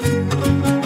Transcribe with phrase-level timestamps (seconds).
[0.00, 0.77] haciendo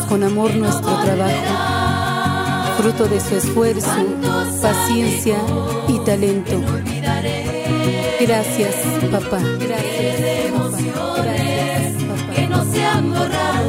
[0.00, 1.34] con amor nuestro trabajo,
[2.78, 3.90] fruto de su esfuerzo,
[4.60, 5.36] paciencia
[5.88, 6.60] y talento.
[8.20, 8.74] Gracias,
[9.10, 9.38] papá.
[9.58, 10.78] Gracias, papá.
[11.14, 13.61] Gracias, papá.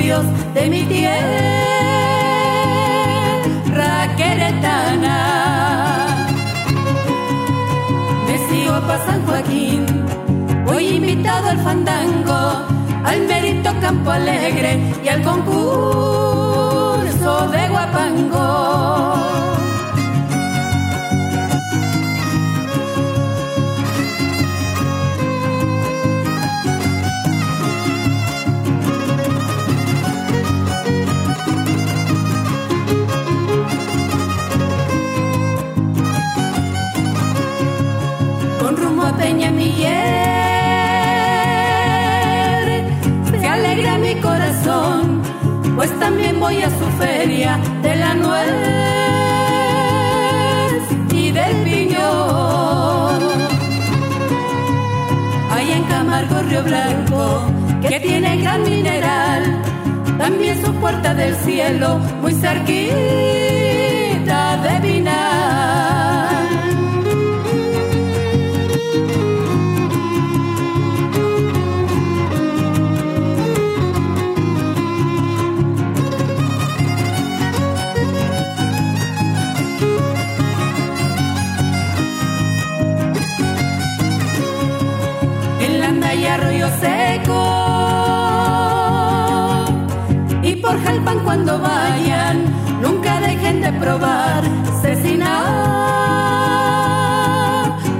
[0.00, 1.12] De mi tierra
[4.16, 5.18] queretana.
[8.26, 9.84] Me sigo para San Joaquín,
[10.64, 12.64] voy invitado al fandango,
[13.04, 15.50] al mérito Campo Alegre y al concurso
[17.50, 18.69] de Guapango.
[46.10, 48.42] También voy a su feria de la nuez
[51.12, 53.20] y del piñón.
[55.52, 57.44] Hay en Camargo Río Blanco,
[57.88, 59.62] que tiene gran mineral,
[60.18, 63.49] también su puerta del cielo, muy cerquita
[91.00, 92.44] Jalpan cuando vayan,
[92.82, 94.42] nunca dejen de probar
[94.82, 95.34] cecina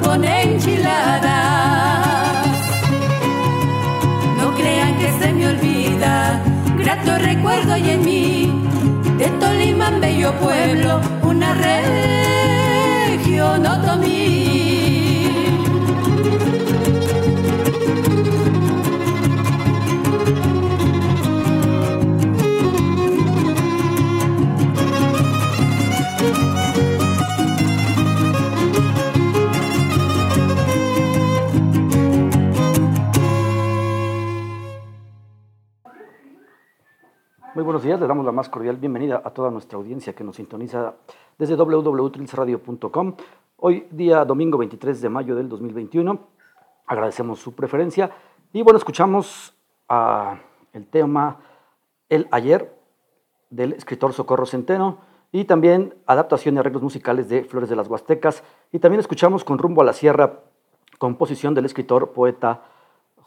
[0.04, 1.26] con enchiladas.
[4.36, 6.42] No crean que se me olvida,
[6.76, 8.52] grato recuerdo y en mí,
[9.16, 11.54] de Tolima, bello pueblo, una
[13.14, 14.69] región otomí.
[37.60, 40.36] Muy buenos días, le damos la más cordial bienvenida a toda nuestra audiencia que nos
[40.36, 40.94] sintoniza
[41.36, 43.16] desde www.trilsradio.com.
[43.58, 46.18] Hoy día domingo 23 de mayo del 2021,
[46.86, 48.12] agradecemos su preferencia
[48.54, 49.54] y bueno, escuchamos
[50.72, 51.36] el tema
[52.08, 52.74] El ayer
[53.50, 54.96] del escritor Socorro Centeno
[55.30, 58.42] y también adaptación y arreglos musicales de Flores de las Huastecas
[58.72, 60.40] y también escuchamos con Rumbo a la Sierra,
[60.96, 62.62] composición del escritor, poeta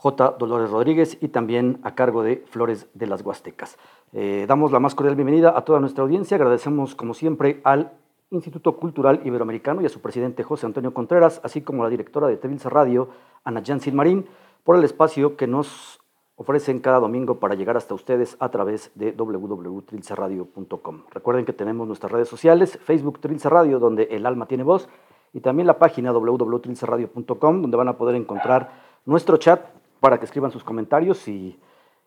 [0.04, 0.36] J.
[0.38, 3.78] Dolores Rodríguez y también a cargo de Flores de las Huastecas.
[4.16, 6.36] Eh, damos la más cordial bienvenida a toda nuestra audiencia.
[6.36, 7.94] Agradecemos, como siempre, al
[8.30, 12.28] Instituto Cultural Iberoamericano y a su presidente José Antonio Contreras, así como a la directora
[12.28, 13.10] de Tevilsa Radio,
[13.44, 14.28] Ana Jansin Marín,
[14.64, 16.00] por el espacio que nos
[16.36, 21.04] ofrecen cada domingo para llegar hasta ustedes a través de www.trilcerradio.com.
[21.10, 24.90] Recuerden que tenemos nuestras redes sociales, Facebook Trilce Radio, donde el alma tiene voz,
[25.34, 28.72] y también la página www.trilcerradio.com, donde van a poder encontrar
[29.06, 29.66] nuestro chat
[30.00, 31.60] para que escriban sus comentarios y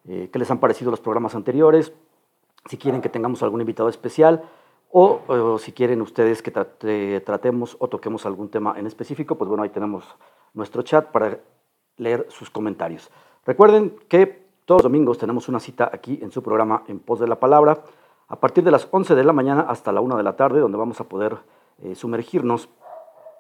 [0.08, 1.92] eh, qué les han parecido los programas anteriores,
[2.66, 4.42] si quieren que tengamos algún invitado especial
[4.90, 6.50] o, si quieren ustedes que
[7.24, 10.04] tratemos o toquemos algún tema en específico, pues bueno, ahí tenemos
[10.54, 11.38] nuestro chat para
[11.96, 13.10] leer sus comentarios.
[13.44, 17.28] Recuerden que todos los domingos tenemos una cita aquí en su programa En Pos de
[17.28, 17.84] la Palabra,
[18.28, 20.78] a partir de las 11 de la mañana hasta la 1 de la tarde, donde
[20.78, 21.36] vamos a poder
[21.82, 22.68] eh, sumergirnos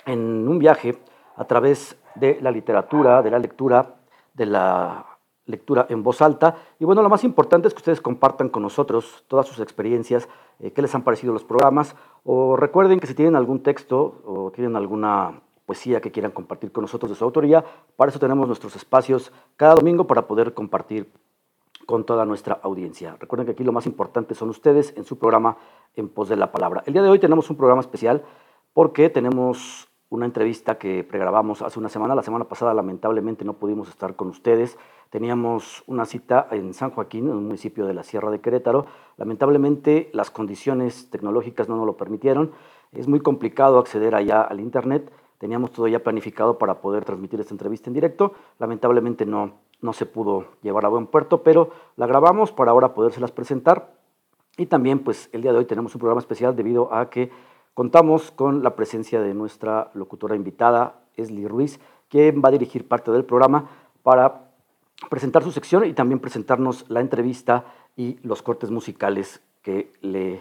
[0.04, 0.98] en un viaje
[1.36, 3.96] a través de la literatura, de la lectura,
[4.34, 5.15] de la
[5.46, 6.56] lectura en voz alta.
[6.78, 10.28] Y bueno, lo más importante es que ustedes compartan con nosotros todas sus experiencias,
[10.60, 14.50] eh, qué les han parecido los programas, o recuerden que si tienen algún texto o
[14.50, 17.64] tienen alguna poesía que quieran compartir con nosotros de su autoría,
[17.96, 21.10] para eso tenemos nuestros espacios cada domingo para poder compartir
[21.86, 23.16] con toda nuestra audiencia.
[23.18, 25.56] Recuerden que aquí lo más importante son ustedes en su programa
[25.94, 26.82] En Pos de la Palabra.
[26.86, 28.24] El día de hoy tenemos un programa especial
[28.72, 32.14] porque tenemos una entrevista que pregrabamos hace una semana.
[32.14, 34.78] La semana pasada lamentablemente no pudimos estar con ustedes.
[35.10, 38.86] Teníamos una cita en San Joaquín, en un municipio de la Sierra de Querétaro.
[39.18, 42.52] Lamentablemente las condiciones tecnológicas no nos lo permitieron.
[42.92, 45.12] Es muy complicado acceder allá al Internet.
[45.36, 48.32] Teníamos todo ya planificado para poder transmitir esta entrevista en directo.
[48.58, 53.32] Lamentablemente no, no se pudo llevar a buen puerto, pero la grabamos para ahora podérselas
[53.32, 53.92] presentar.
[54.56, 57.30] Y también pues el día de hoy tenemos un programa especial debido a que
[57.76, 61.78] Contamos con la presencia de nuestra locutora invitada, Esli Ruiz,
[62.08, 63.68] quien va a dirigir parte del programa
[64.02, 64.48] para
[65.10, 70.40] presentar su sección y también presentarnos la entrevista y los cortes musicales que, le,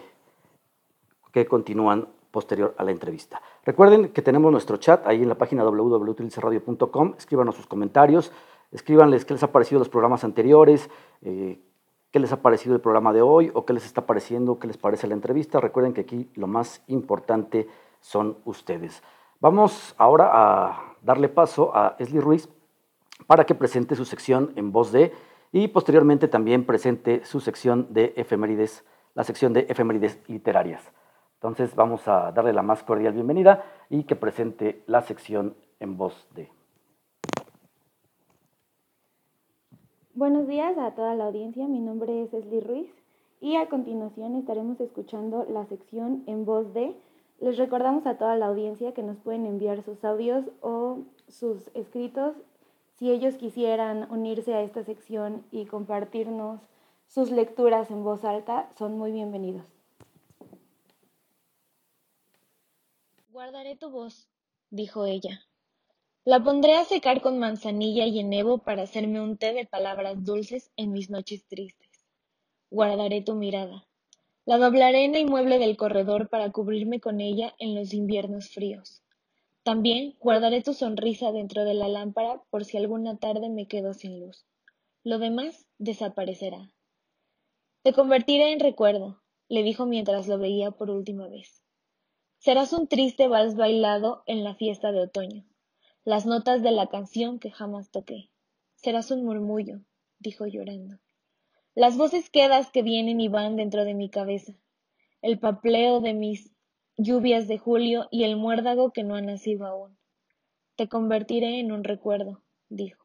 [1.30, 3.42] que continúan posterior a la entrevista.
[3.66, 7.16] Recuerden que tenemos nuestro chat ahí en la página www.trilcerradio.com.
[7.18, 8.32] Escríbanos sus comentarios,
[8.72, 10.88] escríbanles qué les ha parecido los programas anteriores,
[11.20, 11.60] eh,
[12.16, 14.78] qué les ha parecido el programa de hoy o qué les está pareciendo, qué les
[14.78, 15.60] parece la entrevista.
[15.60, 17.68] Recuerden que aquí lo más importante
[18.00, 19.02] son ustedes.
[19.38, 22.48] Vamos ahora a darle paso a Esli Ruiz
[23.26, 25.12] para que presente su sección en voz de
[25.52, 28.82] y posteriormente también presente su sección de efemérides,
[29.12, 30.90] la sección de efemérides literarias.
[31.34, 36.26] Entonces vamos a darle la más cordial bienvenida y que presente la sección en voz
[36.34, 36.55] de.
[40.16, 42.90] Buenos días a toda la audiencia, mi nombre es Esli Ruiz
[43.38, 46.96] y a continuación estaremos escuchando la sección en voz de.
[47.38, 52.34] Les recordamos a toda la audiencia que nos pueden enviar sus audios o sus escritos
[52.94, 56.62] si ellos quisieran unirse a esta sección y compartirnos
[57.08, 59.66] Sus lecturas en voz alta son muy bienvenidos.
[63.28, 64.30] Guardaré tu voz,
[64.70, 65.42] dijo ella.
[66.28, 70.72] La pondré a secar con manzanilla y enebo para hacerme un té de palabras dulces
[70.76, 72.04] en mis noches tristes.
[72.68, 73.86] Guardaré tu mirada.
[74.44, 79.04] La doblaré en el mueble del corredor para cubrirme con ella en los inviernos fríos.
[79.62, 84.18] También guardaré tu sonrisa dentro de la lámpara por si alguna tarde me quedo sin
[84.18, 84.44] luz.
[85.04, 86.72] Lo demás desaparecerá.
[87.84, 91.62] Te convertiré en recuerdo, le dijo mientras lo veía por última vez.
[92.38, 95.44] Serás un triste vals bailado en la fiesta de otoño
[96.06, 98.30] las notas de la canción que jamás toqué.
[98.76, 99.80] Serás un murmullo,
[100.20, 101.00] dijo llorando.
[101.74, 104.52] Las voces quedas que vienen y van dentro de mi cabeza,
[105.20, 106.54] el papleo de mis
[106.96, 109.98] lluvias de julio y el muérdago que no ha nacido aún.
[110.76, 113.04] Te convertiré en un recuerdo, dijo.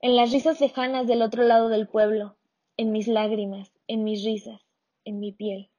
[0.00, 2.38] En las risas lejanas del otro lado del pueblo,
[2.76, 4.60] en mis lágrimas, en mis risas,
[5.04, 5.72] en mi piel.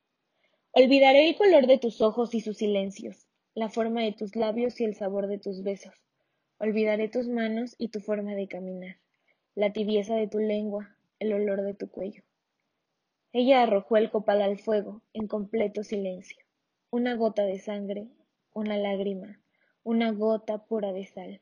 [0.73, 4.83] Olvidaré el color de tus ojos y sus silencios, la forma de tus labios y
[4.83, 5.93] el sabor de tus besos.
[6.61, 8.97] Olvidaré tus manos y tu forma de caminar,
[9.55, 12.21] la tibieza de tu lengua, el olor de tu cuello.
[13.31, 16.43] Ella arrojó el copal al fuego en completo silencio.
[16.91, 18.09] Una gota de sangre,
[18.53, 19.39] una lágrima,
[19.83, 21.39] una gota pura de sal.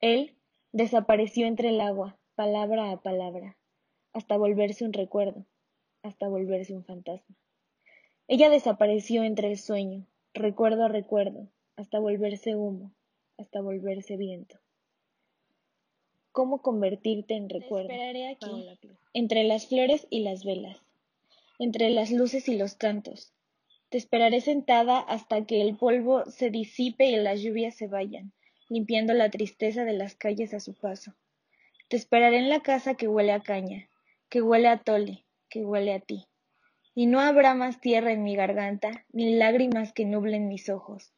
[0.00, 0.34] Él
[0.72, 3.56] desapareció entre el agua, palabra a palabra,
[4.12, 5.46] hasta volverse un recuerdo,
[6.02, 7.36] hasta volverse un fantasma.
[8.26, 11.46] Ella desapareció entre el sueño, recuerdo a recuerdo,
[11.76, 12.92] hasta volverse humo,
[13.38, 14.58] hasta volverse viento.
[16.32, 17.88] ¿Cómo convertirte en recuerdo?
[17.88, 18.68] Te esperaré aquí,
[19.14, 20.78] entre las flores y las velas,
[21.58, 23.32] entre las luces y los cantos.
[23.88, 28.32] Te esperaré sentada hasta que el polvo se disipe y las lluvias se vayan,
[28.68, 31.14] limpiando la tristeza de las calles a su paso.
[31.88, 33.88] Te esperaré en la casa que huele a caña,
[34.28, 36.26] que huele a tole, que huele a ti.
[36.94, 41.14] Y no habrá más tierra en mi garganta, ni lágrimas que nublen mis ojos.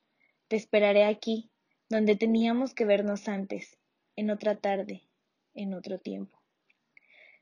[0.47, 1.51] Te esperaré aquí,
[1.91, 3.77] donde teníamos que vernos antes,
[4.15, 5.03] en otra tarde,
[5.55, 6.39] en otro tiempo.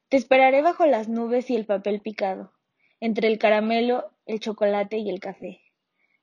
[0.09, 2.55] Te esperaré bajo las nubes y el papel picado,
[2.99, 5.61] entre el caramelo, el chocolate y el café.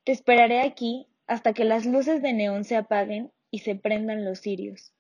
[0.04, 4.42] Te esperaré aquí hasta que las luces de neón se apaguen y se prendan los
[4.42, 4.92] cirios,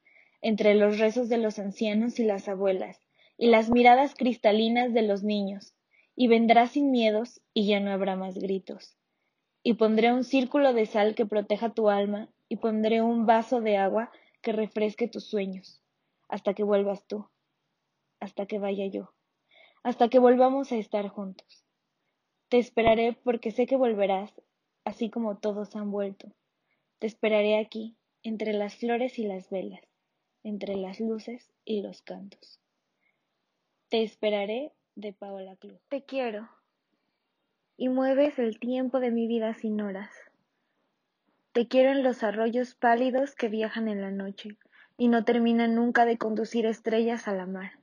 [0.42, 3.00] entre los rezos de los ancianos y las abuelas,
[3.40, 5.74] y las miradas cristalinas de los niños,
[6.16, 8.96] y vendrás sin miedos y ya no habrá más gritos.
[9.64, 13.78] Y pondré un círculo de sal que proteja tu alma y pondré un vaso de
[13.78, 14.12] agua
[14.42, 15.82] que refresque tus sueños,
[16.28, 17.28] hasta que vuelvas tú,
[18.20, 19.14] hasta que vaya yo,
[19.84, 21.64] hasta que volvamos a estar juntos.
[22.50, 24.34] Te esperaré porque sé que volverás,
[24.84, 26.32] así como todos han vuelto.
[27.00, 29.82] Te esperaré aquí, entre las flores y las velas,
[30.44, 32.60] entre las luces y los cantos.
[33.90, 35.80] Te esperaré de Paola Club.
[35.90, 36.50] Te quiero.
[37.78, 40.10] Y mueves el tiempo de mi vida sin horas.
[41.56, 44.58] Te quiero en los arroyos pálidos que viajan en la noche
[44.98, 47.80] y no terminan nunca de conducir estrellas a la mar.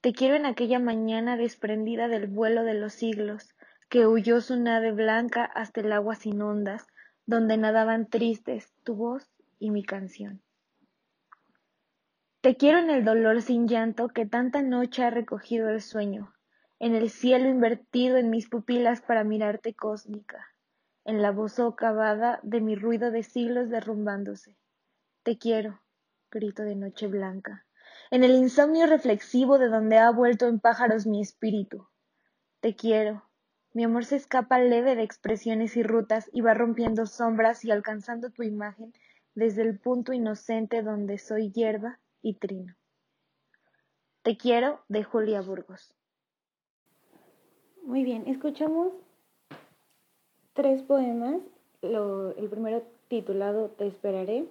[0.00, 3.56] Te quiero en aquella mañana desprendida del vuelo de los siglos,
[3.88, 6.86] que huyó su nave blanca hasta el agua sin ondas,
[7.26, 10.40] donde nadaban tristes tu voz y mi canción.
[12.42, 16.32] Te quiero en el dolor sin llanto que tanta noche ha recogido el sueño,
[16.78, 20.46] en el cielo invertido en mis pupilas para mirarte cósmica
[21.08, 24.58] en la voz socavada de mi ruido de siglos derrumbándose.
[25.22, 25.80] Te quiero,
[26.30, 27.64] grito de noche blanca,
[28.10, 31.88] en el insomnio reflexivo de donde ha vuelto en pájaros mi espíritu.
[32.60, 33.24] Te quiero.
[33.72, 38.28] Mi amor se escapa leve de expresiones y rutas y va rompiendo sombras y alcanzando
[38.28, 38.92] tu imagen
[39.34, 42.76] desde el punto inocente donde soy hierba y trino.
[44.20, 45.94] Te quiero de Julia Burgos.
[47.82, 48.92] Muy bien, escuchamos
[50.58, 51.40] tres poemas.
[51.82, 54.44] el primero titulado Te esperaré,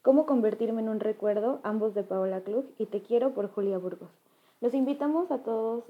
[0.00, 4.12] Cómo convertirme en un recuerdo, ambos de Paola Klug, y Te quiero por Julia Burgos.
[4.60, 5.82] Los invitamos a todos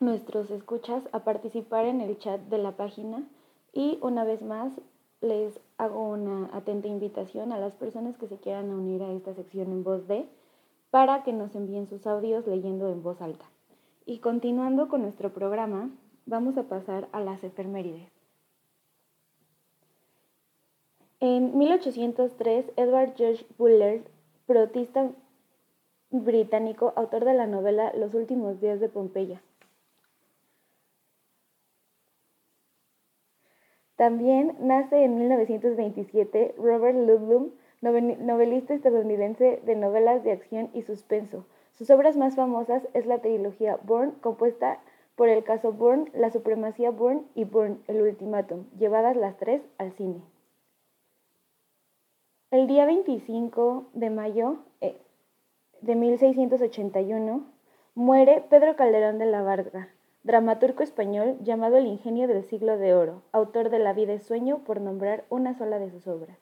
[0.00, 3.22] nuestros escuchas a participar en el chat de la página
[3.72, 4.72] y una vez más
[5.20, 9.70] les hago una atenta invitación a las personas que se quieran unir a esta sección
[9.70, 10.26] en voz de
[10.90, 13.44] para que nos envíen sus audios leyendo en voz alta.
[14.04, 15.90] Y continuando con nuestro programa,
[16.26, 18.13] vamos a pasar a las efemérides.
[21.26, 24.02] En 1803, Edward George Bullard,
[24.44, 25.10] protista
[26.10, 29.40] británico, autor de la novela Los últimos días de Pompeya.
[33.96, 41.88] También nace en 1927 Robert Ludlum, novelista estadounidense de novelas de acción y suspenso, Sus
[41.88, 44.78] obras más famosas es la trilogía Bourne, compuesta
[45.16, 49.92] por el caso Bourne, la supremacía Bourne y Bourne, el ultimátum, llevadas las tres al
[49.92, 50.33] cine.
[52.54, 54.96] El día 25 de mayo eh,
[55.80, 57.44] de 1681
[57.96, 59.88] muere Pedro Calderón de la Varga,
[60.22, 64.58] dramaturgo español llamado el ingenio del siglo de oro, autor de La vida y sueño
[64.58, 66.38] por nombrar una sola de sus obras.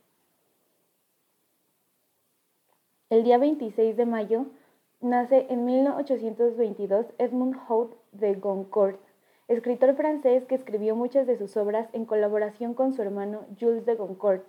[3.08, 4.44] El día 26 de mayo
[5.00, 9.00] nace en 1822 Edmund Hout de Goncourt,
[9.48, 13.94] escritor francés que escribió muchas de sus obras en colaboración con su hermano Jules de
[13.94, 14.44] Goncourt.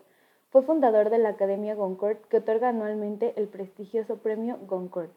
[0.54, 5.12] Fue fundador de la Academia Goncourt que otorga anualmente el prestigioso premio Goncourt.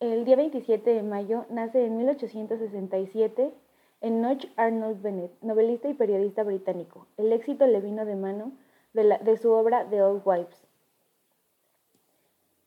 [0.00, 3.54] El día 27 de mayo nace en 1867
[4.00, 7.06] Enoch Arnold Bennett, novelista y periodista británico.
[7.16, 8.50] El éxito le vino de mano
[8.94, 10.66] de, de su obra The Old Wives.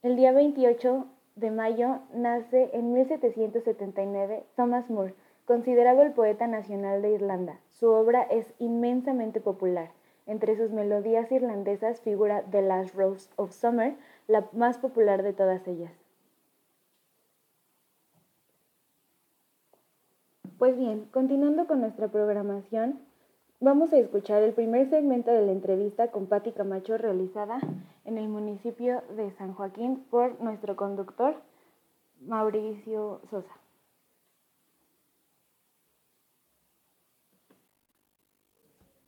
[0.02, 7.12] El día 28 de mayo nace en 1779 Thomas Moore, considerado el poeta nacional de
[7.12, 7.60] Irlanda.
[7.68, 9.92] Su obra es inmensamente popular.
[10.26, 13.96] Entre sus melodías irlandesas figura The Last Rose of Summer,
[14.28, 15.92] la más popular de todas ellas.
[20.58, 23.00] Pues bien, continuando con nuestra programación,
[23.60, 27.60] vamos a escuchar el primer segmento de la entrevista con Patti Camacho realizada
[28.06, 31.36] en el municipio de San Joaquín por nuestro conductor
[32.22, 33.56] Mauricio Sosa.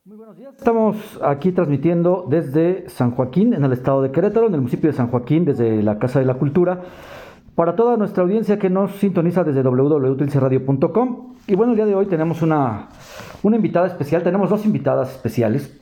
[0.06, 0.54] Muy buenos días.
[0.58, 4.94] Estamos aquí transmitiendo desde San Joaquín, en el estado de Querétaro, en el municipio de
[4.94, 6.82] San Joaquín, desde la Casa de la Cultura
[7.54, 11.36] para toda nuestra audiencia que nos sintoniza desde www.trilceradio.com.
[11.46, 12.90] Y bueno, el día de hoy tenemos una,
[13.42, 15.74] una, invitada especial, tenemos dos invitadas especiales.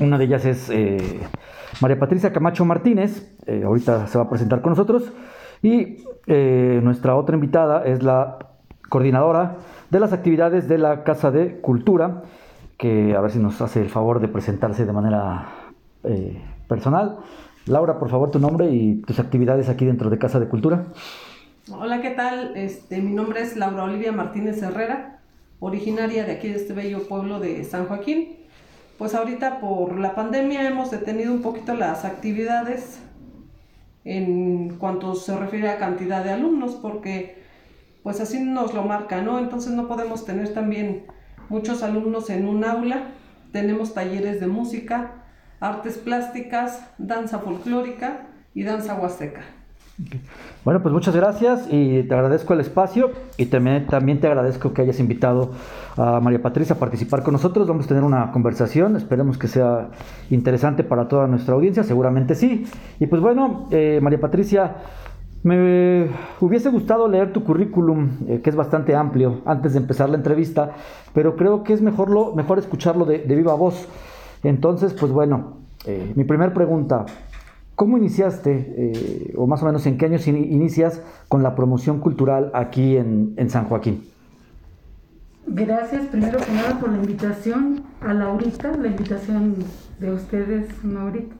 [0.00, 1.20] Una de ellas es eh,
[1.80, 5.10] María Patricia Camacho Martínez, eh, ahorita se va a presentar con nosotros.
[5.62, 8.36] Y eh, nuestra otra invitada es la
[8.90, 9.56] coordinadora
[9.88, 12.22] de las actividades de la Casa de Cultura,
[12.76, 15.72] que a ver si nos hace el favor de presentarse de manera
[16.68, 17.18] personal.
[17.66, 20.84] Laura, por favor, tu nombre y tus actividades aquí dentro de Casa de Cultura.
[21.72, 22.56] Hola, ¿qué tal?
[22.56, 25.18] Este, mi nombre es Laura Olivia Martínez Herrera,
[25.58, 28.36] originaria de aquí de este bello pueblo de San Joaquín.
[28.98, 33.02] Pues ahorita por la pandemia hemos detenido un poquito las actividades
[34.04, 37.42] en cuanto se refiere a cantidad de alumnos, porque
[38.04, 39.40] pues así nos lo marca, ¿no?
[39.40, 41.06] Entonces no podemos tener también
[41.48, 43.08] muchos alumnos en un aula.
[43.52, 45.12] Tenemos talleres de música,
[45.60, 49.42] artes plásticas, danza folclórica y danza huasteca.
[50.62, 54.82] Bueno, pues muchas gracias y te agradezco el espacio y también, también te agradezco que
[54.82, 55.52] hayas invitado
[55.96, 57.66] a María Patricia a participar con nosotros.
[57.66, 59.88] Vamos a tener una conversación, esperemos que sea
[60.28, 62.66] interesante para toda nuestra audiencia, seguramente sí.
[63.00, 64.76] Y pues bueno, eh, María Patricia,
[65.46, 70.16] me hubiese gustado leer tu currículum, eh, que es bastante amplio, antes de empezar la
[70.16, 70.72] entrevista,
[71.14, 73.86] pero creo que es mejor, lo, mejor escucharlo de, de viva voz.
[74.42, 77.06] Entonces, pues bueno, eh, mi primera pregunta,
[77.76, 82.50] ¿cómo iniciaste, eh, o más o menos en qué años inicias con la promoción cultural
[82.52, 84.02] aquí en, San Joaquín?
[85.46, 89.54] Gracias primero que nada por la invitación a Laurita, la invitación
[90.00, 91.36] de ustedes, Maurita.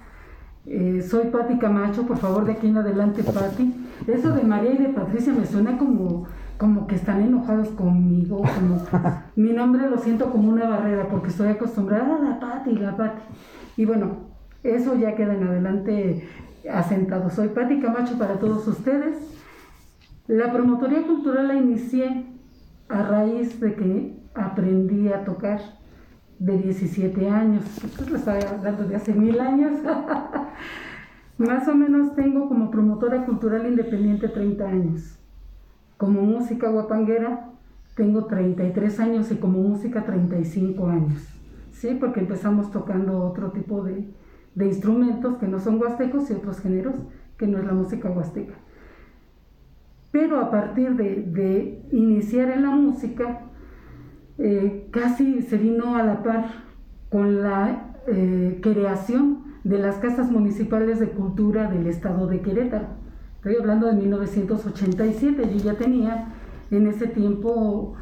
[0.66, 3.86] Eh, soy Patti Camacho, por favor de aquí en adelante Patti.
[4.06, 6.26] Eso de María y de Patricia me suena como
[6.58, 8.82] como que están enojados conmigo, como
[9.36, 13.22] mi nombre lo siento como una barrera porque estoy acostumbrada a la Pati, la Pati.
[13.76, 14.28] Y bueno,
[14.62, 16.28] eso ya queda en adelante
[16.70, 17.30] asentado.
[17.30, 19.18] Soy Pati Camacho para todos ustedes.
[20.26, 22.26] La promotoría cultural la inicié
[22.88, 25.60] a raíz de que aprendí a tocar
[26.38, 27.64] de 17 años.
[27.84, 29.80] Esto lo estaba hablando de hace mil años.
[31.38, 35.18] Más o menos tengo como promotora cultural independiente 30 años.
[35.96, 37.50] Como música guapanguera
[37.96, 41.26] tengo 33 años y como música 35 años.
[41.72, 44.06] Sí, porque empezamos tocando otro tipo de,
[44.56, 46.94] instrumentos que no son huastecos y otros géneros
[47.36, 48.54] que no es la música huasteca.
[50.10, 53.45] Pero a partir de, iniciar en la música,
[54.38, 56.46] eh, casi se vino a la par
[57.08, 62.86] con la eh, creación de las casas municipales de cultura del estado de Querétaro.
[63.36, 66.28] Estoy hablando de 1987, yo ya tenía
[66.70, 67.94] en ese tiempo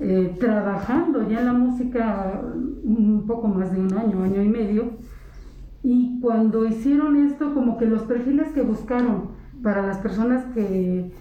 [0.00, 2.42] eh, trabajando ya en la música
[2.82, 4.92] un poco más de un año, año y medio.
[5.82, 9.28] Y cuando hicieron esto, como que los perfiles que buscaron
[9.62, 11.12] para las personas que,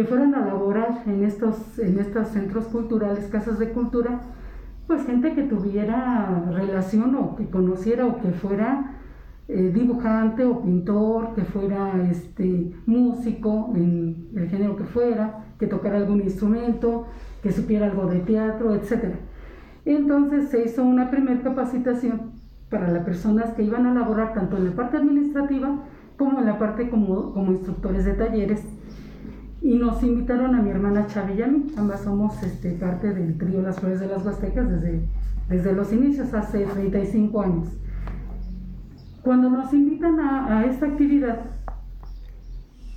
[0.00, 4.22] que fueran a laborar en estos, en estos centros culturales, casas de cultura,
[4.86, 8.92] pues gente que tuviera relación o que conociera o que fuera
[9.46, 15.98] eh, dibujante o pintor, que fuera este, músico en el género que fuera, que tocara
[15.98, 17.06] algún instrumento,
[17.42, 19.16] que supiera algo de teatro, etc.
[19.84, 22.32] Entonces se hizo una primera capacitación
[22.70, 25.76] para las personas que iban a laborar tanto en la parte administrativa
[26.16, 28.64] como en la parte como, como instructores de talleres.
[29.62, 33.36] Y nos invitaron a mi hermana Chavi y a mí, ambas somos este, parte del
[33.36, 35.00] trío Las Flores de las Huastecas desde,
[35.48, 37.68] desde los inicios, hace 35 años.
[39.22, 41.40] Cuando nos invitan a, a esta actividad,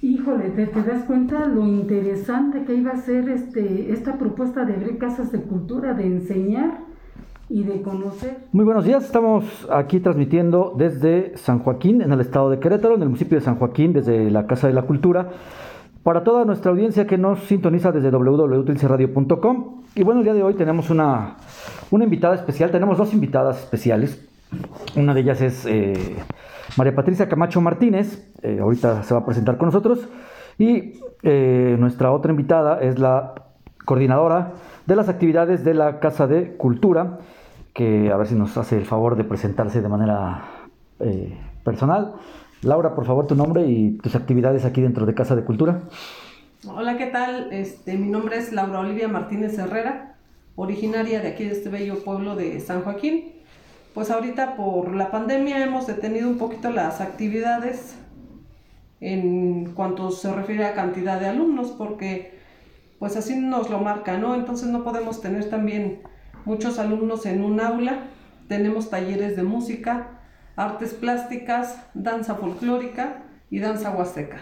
[0.02, 4.76] híjole, te, te, das cuenta lo interesante que iba a ser este, esta propuesta de
[4.76, 6.80] abrir casas de cultura, de enseñar
[7.50, 8.38] y de conocer.
[8.54, 13.02] Muy buenos días, estamos aquí transmitiendo desde San Joaquín, en el estado de Querétaro, en
[13.02, 15.30] el municipio de San Joaquín, desde la Casa de la Cultura,
[16.04, 19.84] para toda nuestra audiencia que nos sintoniza desde www.trilceradio.com.
[19.96, 21.38] Y bueno, el día de hoy tenemos una,
[21.92, 24.28] una invitada especial, tenemos dos invitadas especiales.
[24.96, 26.18] Una de ellas es eh,
[26.78, 30.08] María Patricia Camacho Martínez, eh, ahorita se va a presentar con nosotros,
[30.60, 33.34] y eh, nuestra otra invitada es la
[33.86, 34.52] coordinadora
[34.86, 37.20] de las actividades de la Casa de Cultura,
[37.74, 40.44] que a ver si nos hace el favor de presentarse de manera
[41.64, 42.14] personal.
[42.64, 45.84] Laura, por favor, tu nombre y tus actividades aquí dentro de Casa de Cultura.
[46.66, 47.52] Hola, ¿qué tal?
[47.52, 50.16] Este, mi nombre es Laura Olivia Martínez Herrera,
[50.56, 53.34] originaria de aquí de este bello pueblo de San Joaquín
[53.94, 57.96] pues ahorita por la pandemia hemos detenido un poquito las actividades
[59.00, 62.40] en cuanto se refiere a cantidad de alumnos, porque
[62.98, 64.34] pues así nos lo marca, ¿no?
[64.34, 66.02] Entonces no podemos tener también
[66.46, 68.06] muchos alumnos en un aula,
[68.48, 70.22] tenemos talleres de música,
[70.56, 74.38] artes plásticas, danza folclórica y danza huasteca.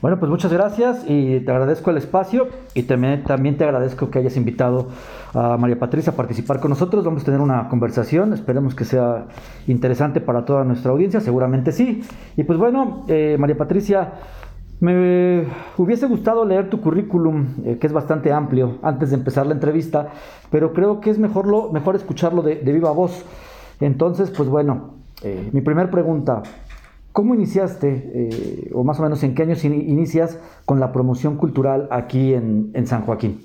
[0.00, 4.20] Bueno, pues muchas gracias y te agradezco el espacio y también, también te agradezco que
[4.20, 4.90] hayas invitado
[5.32, 7.04] a María Patricia a participar con nosotros.
[7.04, 9.26] Vamos a tener una conversación, esperemos que sea
[9.66, 12.04] interesante para toda nuestra audiencia, seguramente sí.
[12.36, 14.12] Y pues bueno, eh, María Patricia,
[14.80, 15.46] me
[15.78, 20.08] hubiese gustado leer tu currículum, eh, que es bastante amplio, antes de empezar la entrevista,
[20.50, 23.24] pero creo que es mejor, lo, mejor escucharlo de, viva voz.
[23.84, 26.42] Entonces, pues bueno, eh, mi primera pregunta,
[27.14, 31.86] ¿Cómo iniciaste, eh, o más o menos en qué años inicias con la promoción cultural
[31.92, 33.40] aquí en, San Joaquín?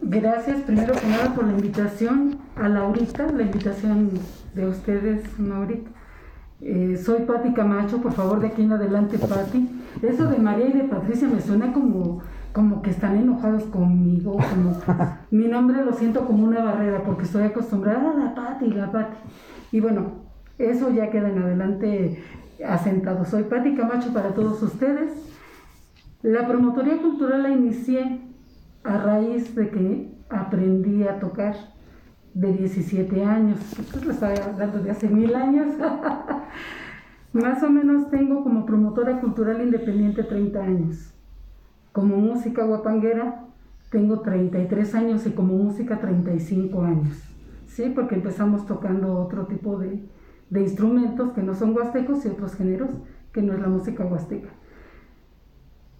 [0.00, 4.12] Gracias primero que nada por la invitación a Laurita, la invitación
[4.54, 5.90] de ustedes, Maurita.
[6.62, 9.68] Eh, soy Patti Camacho, por favor de aquí en adelante Patti.
[10.00, 14.76] Eso de María y de Patricia me suena como, como que están enojados conmigo, como
[15.30, 19.16] mi nombre lo siento como una barrera porque estoy acostumbrada a la Patti, la Patti.
[19.72, 20.22] Y bueno,
[20.58, 22.22] eso ya queda en adelante
[22.66, 23.24] asentado.
[23.24, 25.12] Soy Patti Camacho para todos ustedes.
[26.22, 28.20] La promotoría cultural la inicié
[28.84, 31.56] a raíz de que aprendí a tocar
[32.34, 33.58] de 17 años.
[33.78, 35.74] Esto lo estaba hablando de hace mil años.
[37.32, 41.11] Más o menos tengo como promotora cultural independiente 30 años.
[41.92, 43.46] Como música guapanguera
[43.90, 47.22] tengo 33 años y como música 35 años.
[47.66, 50.02] Sí, porque empezamos tocando otro tipo de,
[50.50, 52.90] de instrumentos que no son huastecos y otros géneros
[53.32, 54.50] que no es la música huasteca.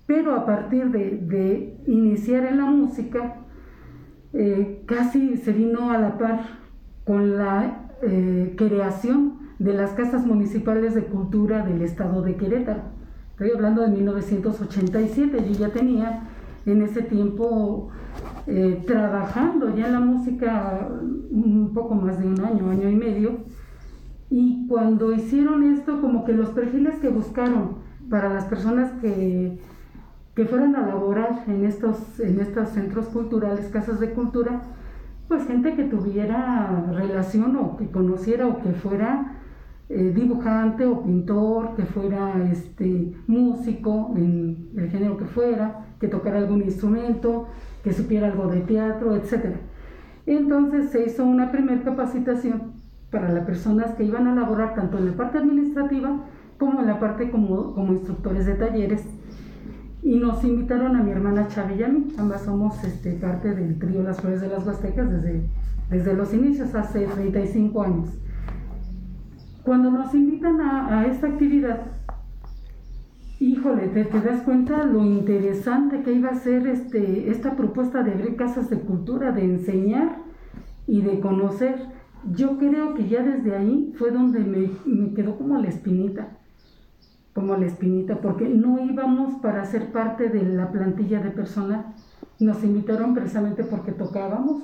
[0.06, 3.36] Pero a partir de, iniciar en la música,
[4.32, 6.40] eh, casi se vino a la par
[7.04, 12.82] con la eh, creación de las casas municipales de cultura del estado de Querétaro.
[13.42, 16.28] Estoy hablando de 1987, yo ya tenía
[16.64, 17.88] en ese tiempo
[18.46, 20.88] eh, trabajando ya en la música
[21.28, 23.38] un poco más de un año, año y medio,
[24.30, 27.78] y cuando hicieron esto, como que los perfiles que buscaron
[28.08, 29.58] para las personas que,
[30.36, 34.62] que fueran a laborar en estos, en estos centros culturales, casas de cultura,
[35.26, 39.41] pues gente que tuviera relación o que conociera o que fuera
[39.94, 46.38] eh, dibujante o pintor, que fuera este, músico en el género que fuera, que tocara
[46.38, 47.48] algún instrumento,
[47.84, 49.56] que supiera algo de teatro, etc.
[50.24, 52.72] Entonces se hizo una primera capacitación
[53.10, 56.24] para las personas que iban a laborar tanto en la parte administrativa
[56.56, 59.04] como en la parte como, como instructores de talleres.
[60.02, 63.78] Y nos invitaron a mi hermana Chavi y a mí, ambas somos este, parte del
[63.78, 65.42] trío Las Flores de las Huastecas desde,
[65.90, 68.08] desde los inicios, hace 35 años.
[69.64, 71.82] Cuando nos invitan a, esta actividad,
[73.38, 78.36] híjole, te, das cuenta lo interesante que iba a ser este, esta propuesta de abrir
[78.36, 80.18] casas de cultura, de enseñar
[80.86, 81.92] y de conocer
[82.30, 86.38] yo creo que ya desde ahí fue donde me, quedó como la espinita,
[87.34, 91.94] como la espinita, porque no íbamos para ser parte de la plantilla de personal.
[92.38, 94.62] Nos invitaron precisamente porque tocábamos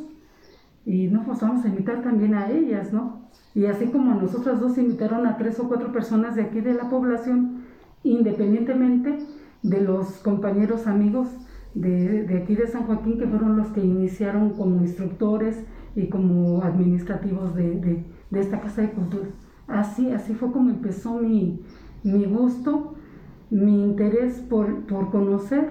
[0.85, 3.29] Y no, pues vamos a invitar también a ellas, ¿no?
[3.55, 6.89] Y así como nosotras dos invitaron a tres o cuatro personas de aquí de la
[6.89, 7.65] población,
[8.03, 9.19] independientemente
[9.63, 11.29] de los compañeros amigos
[11.75, 15.65] de, de aquí de San Joaquín, que fueron los que iniciaron como instructores
[15.95, 19.29] y como administrativos de, de, de esta Casa de Cultura.
[19.67, 21.61] Así, así fue como empezó mi,
[22.03, 22.95] mi gusto,
[23.51, 25.69] mi interés por, por conocer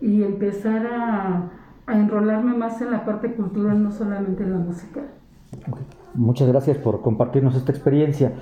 [0.00, 1.50] y empezar a,
[1.86, 5.04] a, enrolarme más en la parte cultural, no solamente en la musical.
[5.68, 5.84] Okay.
[6.14, 8.32] Muchas gracias por compartirnos esta experiencia.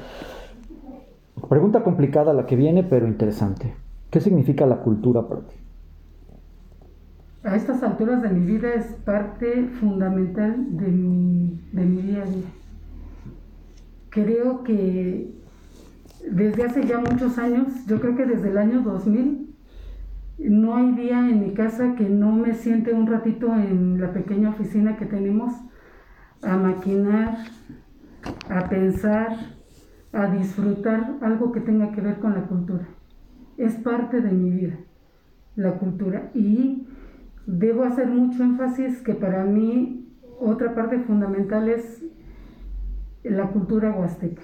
[1.48, 3.74] Pregunta complicada la que viene, pero interesante.
[4.11, 5.57] ¿Qué significa la cultura para ti?
[7.42, 12.26] A estas alturas de mi vida es parte fundamental de mi, de mi día a
[12.26, 12.46] día.
[14.11, 15.33] Creo que
[16.29, 19.49] desde hace ya muchos años, yo creo que desde el año 2000,
[20.48, 24.50] no hay día en mi casa que no me siente un ratito en la pequeña
[24.50, 25.53] oficina que tenemos
[26.42, 27.38] a maquinar,
[28.48, 29.37] a pensar,
[30.12, 32.88] a disfrutar algo que tenga que ver con la cultura.
[33.59, 34.79] Es parte de mi vida,
[35.57, 36.31] la cultura.
[36.35, 36.87] Y
[37.46, 40.09] debo hacer mucho énfasis que para mí
[40.40, 42.03] otra parte fundamental es
[43.22, 44.42] la cultura huasteca,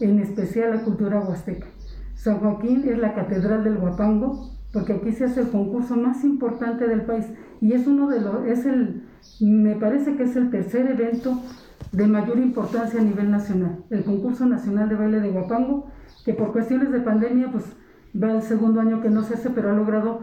[0.00, 1.66] en especial la cultura huasteca.
[2.14, 6.86] San Joaquín es la catedral del Huapango, porque aquí se hace el concurso más importante
[6.86, 7.26] del país
[7.60, 9.04] y es uno de los, es el,
[9.40, 11.40] me parece que es el tercer evento
[11.92, 15.86] de mayor importancia a nivel nacional, el concurso nacional de baile de Huapango,
[16.24, 17.64] que por cuestiones de pandemia, pues
[18.20, 20.22] va el segundo año que no se hace, pero ha logrado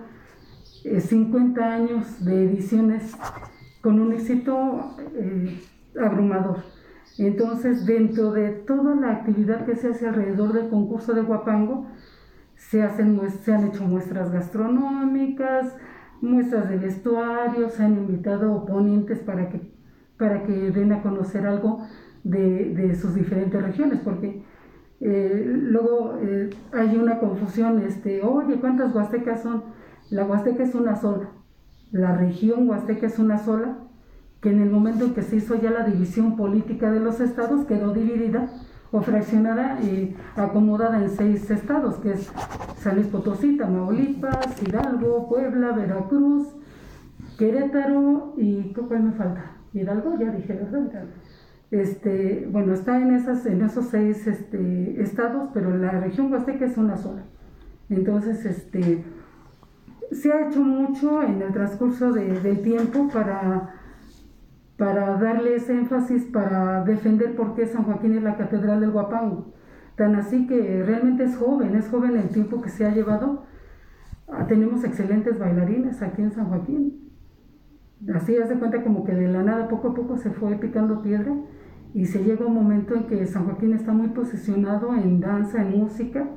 [0.84, 3.16] eh, 50 años de ediciones
[3.82, 5.62] con un éxito eh,
[6.00, 6.58] abrumador.
[7.18, 11.88] Entonces, dentro de toda la actividad que se hace alrededor del concurso de Huapango,
[12.69, 15.76] se, hacen, se han hecho muestras gastronómicas,
[16.21, 19.73] muestras de vestuario, se han invitado ponentes para que,
[20.17, 21.86] para que den a conocer algo
[22.23, 24.43] de, de sus diferentes regiones, porque
[25.02, 29.63] eh, luego eh, hay una confusión, este, oye, ¿cuántas huastecas son?
[30.10, 31.30] La huasteca es una sola,
[31.91, 33.80] la región huasteca es una sola,
[34.41, 37.65] que en el momento en que se hizo ya la división política de los estados
[37.65, 38.49] quedó dividida
[38.94, 42.32] o fraccionada y acomodada en seis estados, que es
[42.78, 46.48] San Luis Potosí, Tamaulipas, Hidalgo, Puebla, Veracruz,
[47.40, 49.58] Querétaro y ¿cuál me falta?
[49.74, 51.06] Hidalgo, ya dije, ¿verdad?
[51.72, 56.78] Este, bueno, está en, esas, en esos seis este, estados, pero la región huasteca es
[56.78, 57.24] una sola.
[57.90, 59.04] Entonces, este,
[60.12, 63.74] se ha hecho mucho en el transcurso de, del tiempo para
[64.84, 69.54] para darle ese énfasis, para defender por qué San Joaquín es la catedral del Guapango.
[69.96, 73.46] Tan así que realmente es joven, es joven el tiempo que se ha llevado.
[74.28, 77.13] Ah, tenemos excelentes bailarines aquí en San Joaquín.
[78.13, 81.34] Así hace cuenta como que de la nada poco a poco se fue picando piedra
[81.93, 85.80] y se llega un momento en que San Joaquín está muy posicionado en danza, en
[85.80, 86.28] música.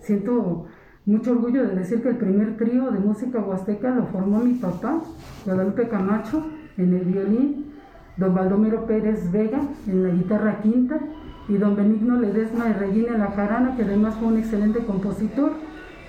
[0.00, 0.66] Siento
[1.06, 5.00] mucho orgullo de decir que el primer trío de música huasteca lo formó mi papá,
[5.46, 6.44] Guadalupe Camacho,
[6.76, 7.73] en el violín,
[8.16, 11.00] don Baldomero Pérez Vega en la guitarra quinta
[11.48, 15.52] y don Benigno Ledesma y Regina en la jarana, que además fue un excelente compositor,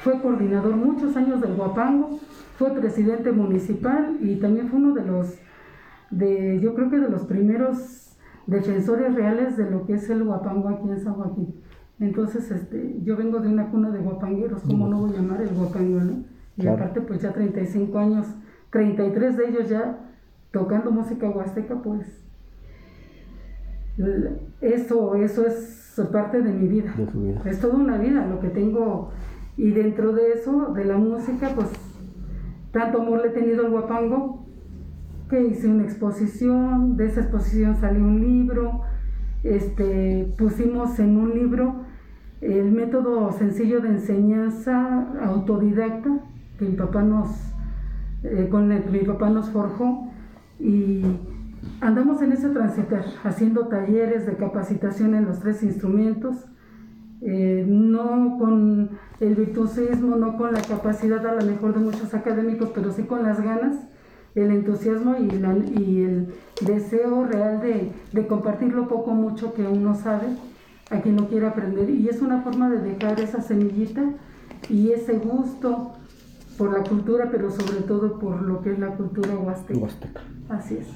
[0.02, 2.20] fue coordinador muchos años del Guapango,
[2.58, 5.36] fue presidente municipal y también fue uno de los,
[6.12, 10.70] de, yo creo que de los primeros defensores reales de lo que es el Guapango
[10.70, 11.56] aquí en San Joaquín.
[12.00, 15.50] Entonces, este, yo vengo de una cuna de guapangueros, ¿cómo no voy a llamar el
[15.50, 16.24] guapango, no?
[16.58, 16.78] Y claro.
[16.78, 18.28] aparte, pues ya 35 años,
[18.70, 20.05] 33 de ellos ya
[20.56, 22.26] tocando música huasteca, pues
[24.62, 26.94] eso, eso es parte de mi vida.
[26.96, 27.42] De vida.
[27.46, 29.12] Es toda una vida lo que tengo.
[29.58, 31.68] Y dentro de eso, de la música, pues
[32.72, 34.46] tanto amor le he tenido al guapango
[35.30, 38.82] que hice una exposición, de esa exposición salió un libro,
[39.44, 41.84] este, pusimos en un libro
[42.40, 46.20] el método sencillo de enseñanza autodidacta
[46.60, 47.30] que mi papá nos,
[48.24, 50.15] eh, con el que mi papá nos forjó
[50.60, 51.04] y
[51.82, 56.36] andamos en ese transitar, haciendo talleres de capacitación en los tres instrumentos,
[57.22, 62.70] eh, no con el virtuosismo, no con la capacidad a lo mejor de muchos académicos,
[62.74, 63.78] pero sí con las ganas,
[64.36, 69.66] el entusiasmo y, la, y el deseo real de, de, compartir lo poco mucho que
[69.66, 70.28] uno sabe
[70.92, 71.90] a quien no quiere aprender.
[71.90, 74.04] Y es una forma de dejar esa semillita
[74.70, 75.95] y ese gusto
[76.58, 79.80] por la cultura, pero sobre todo por lo que es la cultura huasteca.
[79.80, 80.22] Huasteca.
[80.50, 80.88] Así es.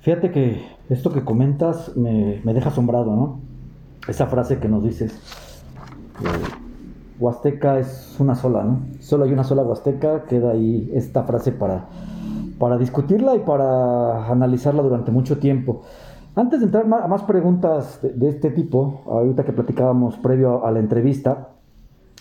[0.00, 3.40] Fíjate que esto que comentas me, me deja asombrado, ¿no?
[4.08, 5.12] Esa frase que nos dices,
[6.20, 6.62] eh,
[7.20, 8.80] Huasteca es una sola, ¿no?
[8.98, 11.86] Solo hay una sola Huasteca, queda ahí esta frase para,
[12.58, 15.82] para discutirla y para analizarla durante mucho tiempo.
[16.34, 20.80] Antes de entrar a más preguntas de, este tipo, ahorita que platicábamos previo a la
[20.80, 21.50] entrevista,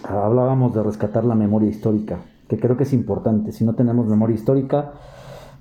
[0.03, 3.51] hablábamos de rescatar la memoria histórica, que creo que es importante.
[3.51, 4.93] Si no tenemos memoria histórica,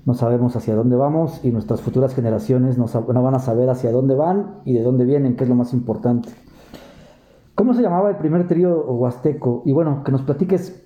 [0.05, 3.91] no sabemos hacia dónde vamos y nuestras futuras generaciones no, no van a saber hacia
[3.91, 6.29] dónde van y de dónde vienen, que es lo más importante.
[7.55, 9.61] ¿Cómo se llamaba el primer trío huasteco?
[9.65, 10.81] Y bueno, que nos platiques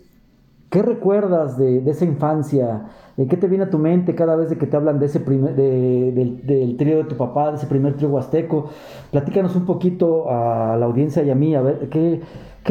[0.75, 2.87] ¿Qué recuerdas de, esa infancia?
[3.15, 5.55] ¿Qué te viene a tu mente cada vez de que te hablan de ese primer,
[5.55, 8.69] del, trío de tu papá, de ese primer trío huasteco?
[9.09, 12.19] Platícanos un poquito a la audiencia y a mí, a ver, ¿qué,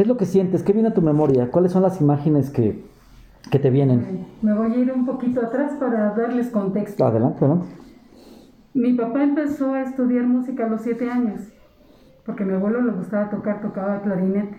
[0.03, 0.63] es lo que sientes?
[0.63, 1.49] ¿Qué viene a tu memoria?
[1.51, 2.83] ¿Cuáles son las imágenes que,
[3.49, 4.27] que te vienen?
[4.41, 7.05] Me voy a ir un poquito atrás para darles contexto.
[7.05, 7.67] Adelante, adelante.
[8.73, 11.41] Mi papá empezó a estudiar música a los siete años,
[12.25, 14.57] porque a mi abuelo le gustaba tocar, tocaba clarinete.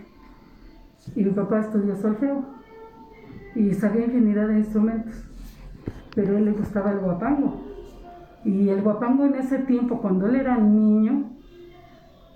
[1.14, 2.42] Y mi papá estudió solfeo
[3.54, 5.14] y sabía infinidad de instrumentos,
[6.14, 7.62] pero a él le gustaba el guapango.
[8.42, 11.24] Y el guapango en ese tiempo, cuando él era niño,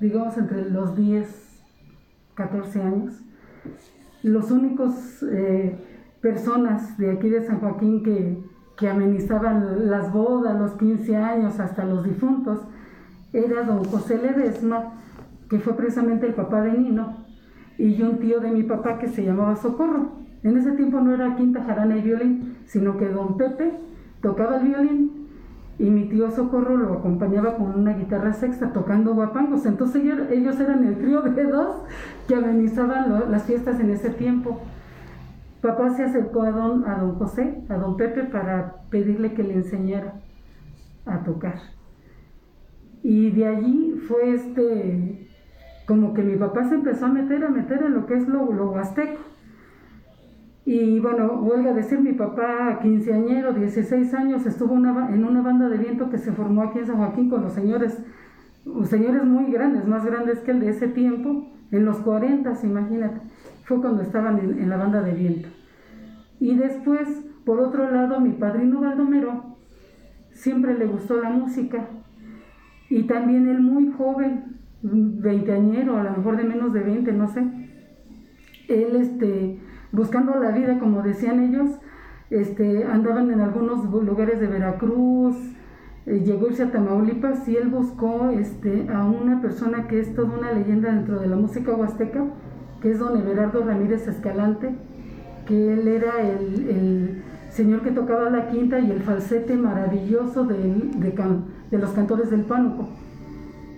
[0.01, 1.40] digamos entre los 10,
[2.41, 3.21] 14 años,
[4.23, 5.79] los únicos eh,
[6.23, 8.43] personas de aquí de San Joaquín que,
[8.79, 12.61] que amenizaban las bodas, los 15 años, hasta los difuntos,
[13.35, 14.95] era don José Ledesma,
[15.51, 17.27] que fue precisamente el papá de Nino,
[17.77, 20.13] y un tío de mi papá que se llamaba Socorro.
[20.43, 23.73] En ese tiempo no era quinta, jarana y violín, sino que don Pepe
[24.23, 25.20] tocaba el violín
[25.81, 29.65] y mi tío Socorro lo acompañaba con una guitarra sexta tocando guapangos.
[29.65, 31.75] Entonces ellos, eran el trío de dos
[32.29, 34.61] que amenizaban las fiestas en ese tiempo.
[35.63, 39.55] Papá se acercó a don, a don José, a don Pepe, para pedirle que le
[39.55, 40.21] enseñara
[41.07, 41.61] a tocar.
[43.03, 45.31] Y de allí fue este,
[45.87, 48.53] como que mi papá se empezó a meter, a meter en lo que es lo,
[48.53, 49.30] lo huasteco.
[50.65, 55.79] Y bueno, vuelvo a decir, mi papá, quinceañero, 16 años, estuvo en una banda de
[55.79, 57.99] viento que se formó aquí en San Joaquín con los señores,
[58.85, 63.21] señores muy grandes, más grandes que el de ese tiempo, en los 40, imagínate,
[63.65, 65.49] fue cuando estaban en, la banda de viento.
[66.41, 67.09] Y después,
[67.45, 69.57] por otro lado, mi padrino Baldomero
[70.33, 71.89] siempre le gustó la música
[72.89, 77.45] y también él muy joven, veinteañero, a lo mejor de menos de 20, no sé,
[78.69, 79.59] él este
[79.93, 81.71] buscando la vida, como decían ellos,
[82.31, 85.37] este, andaban en algunos lugares de Veracruz,
[86.07, 90.39] eh, llegó irse a Tamaulipas y él buscó este, a una persona que es toda
[90.39, 92.25] una leyenda dentro de la música huasteca,
[92.81, 94.75] que es don Everardo Ramírez Escalante,
[95.47, 101.79] que él era el, señor que tocaba la quinta y el falsete maravilloso de, de,
[101.79, 102.89] los cantores del pánuco.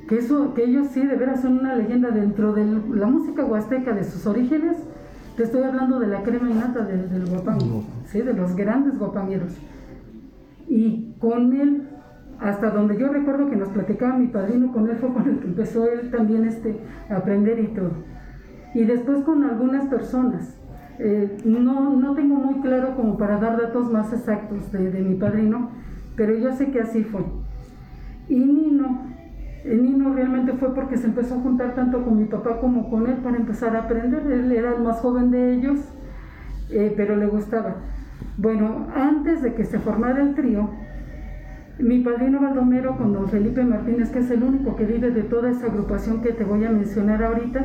[0.09, 3.94] Que, eso, que ellos sí, de veras son una leyenda dentro de la música huasteca,
[3.94, 4.77] de sus orígenes,
[5.37, 8.21] te estoy hablando de la crema innata del, del guapango, ¿sí?
[8.21, 9.57] de los grandes guapangueros.
[10.68, 11.88] Y con él,
[12.38, 15.47] hasta donde yo recuerdo que nos platicaba mi padrino, con él fue con el que
[15.47, 16.77] empezó él también este,
[17.09, 17.92] a aprender y todo.
[18.75, 20.59] Y después con algunas personas.
[20.99, 25.16] Eh, no, no tengo muy claro como para dar datos más exactos de, de mi
[25.16, 25.71] padrino,
[26.16, 27.23] pero yo sé que así fue.
[28.29, 29.12] Y Nino,
[29.64, 33.07] el Nino realmente fue porque se empezó a juntar tanto con mi papá como con
[33.07, 34.27] él para empezar a aprender.
[34.27, 35.79] Él era el más joven de ellos,
[36.70, 37.77] eh, pero le gustaba.
[38.37, 40.70] Bueno, antes de que se formara el trío,
[41.79, 45.51] mi padrino Baldomero con don Felipe Martínez, que es el único que vive de toda
[45.51, 47.64] esa agrupación que te voy a mencionar ahorita,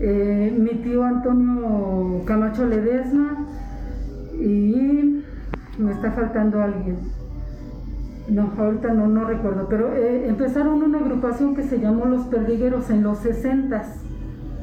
[0.00, 3.46] eh, mi tío Antonio Camacho Ledesma
[4.34, 5.22] y
[5.78, 7.21] me está faltando alguien
[8.28, 12.88] no, ahorita no, no recuerdo, pero eh, empezaron una agrupación que se llamó Los Perdigueros
[12.90, 13.82] en los 60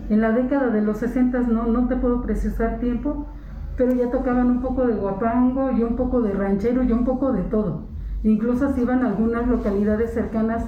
[0.10, 3.28] En la década de los 60 no, no te puedo precisar tiempo,
[3.76, 7.32] pero ya tocaban un poco de guapango y un poco de ranchero y un poco
[7.34, 7.88] de todo.
[8.24, 10.65] Incluso se iban a algunas localidades cercanas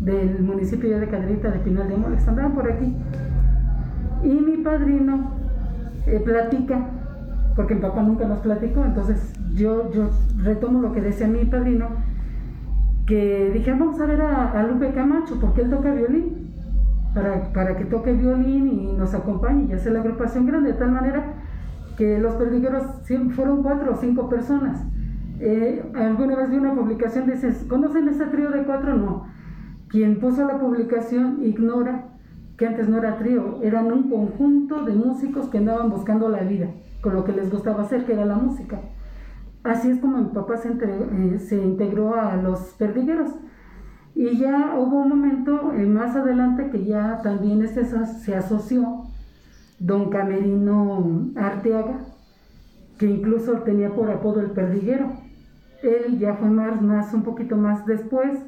[0.00, 2.94] del municipio de Caderita de Pinal de Moles, andaban por aquí.
[4.22, 5.32] Y mi padrino
[6.06, 6.86] eh, platica,
[7.56, 10.10] porque mi papá nunca nos platicó, entonces yo, yo
[10.42, 11.88] retomo lo que decía mi padrino,
[13.06, 16.50] que dije, vamos a ver a, Lupe Camacho, porque él toca violín,
[17.14, 20.90] para, para, que toque violín y nos acompañe y hace la agrupación grande, de tal
[20.90, 21.34] manera
[21.96, 22.82] que los perdigueros
[23.34, 24.82] fueron cuatro o cinco personas.
[25.40, 28.96] Eh, alguna vez vi una publicación, dices, ¿conocen ese trío de cuatro?
[28.96, 29.26] No.
[29.88, 32.06] Quien puso la publicación ignora
[32.56, 36.68] que antes no era trío, eran un conjunto de músicos que andaban buscando la vida,
[37.00, 38.78] con lo que les gustaba hacer, que era la música.
[39.64, 43.30] Así es como mi papá se, eh, se integró a los perdigueros.
[44.14, 49.06] Y ya hubo un momento eh, más adelante que ya también este se asoció
[49.78, 52.04] don Camerino Arteaga,
[52.98, 55.12] que incluso tenía por apodo el perdiguero.
[55.82, 58.38] él ya fue más, más un poquito más después,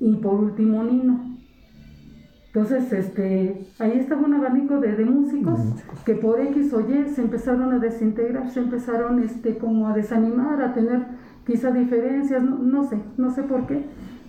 [0.00, 1.35] y por último Nino.
[2.56, 5.60] Entonces, este, ahí estaba un abanico de, músicos
[6.06, 10.62] que por X o Y se empezaron a desintegrar, se empezaron este, como a desanimar,
[10.62, 11.02] a tener
[11.46, 13.84] quizá diferencias, no, no sé, no sé por qué,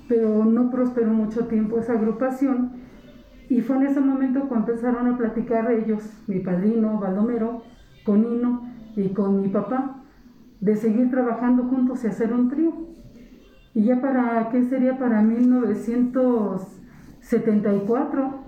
[0.10, 2.74] pero no prosperó mucho tiempo esa agrupación.
[3.48, 7.64] Y fue en ese momento cuando empezaron a platicar ellos, mi padrino Baldomero,
[8.04, 10.04] con Nino y con mi papá,
[10.60, 12.74] de seguir trabajando juntos y hacer un trío.
[13.74, 15.22] Y ya para, ¿qué sería para
[17.32, 18.44] 1974?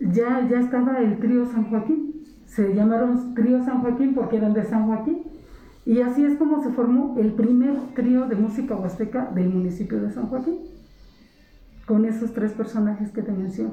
[0.00, 2.24] Ya, ya estaba el trío San Joaquín.
[2.46, 5.22] Se llamaron trío San Joaquín porque eran de San Joaquín.
[5.84, 10.10] Y así es como se formó el primer trío de música huasteca del municipio de
[10.10, 10.58] San Joaquín,
[11.86, 13.72] con esos tres personajes que te menciono.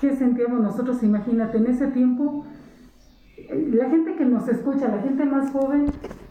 [0.00, 1.02] ¿Qué sentíamos nosotros?
[1.02, 2.44] Imagínate, en ese tiempo,
[3.72, 5.86] la gente que nos escucha, la gente más joven,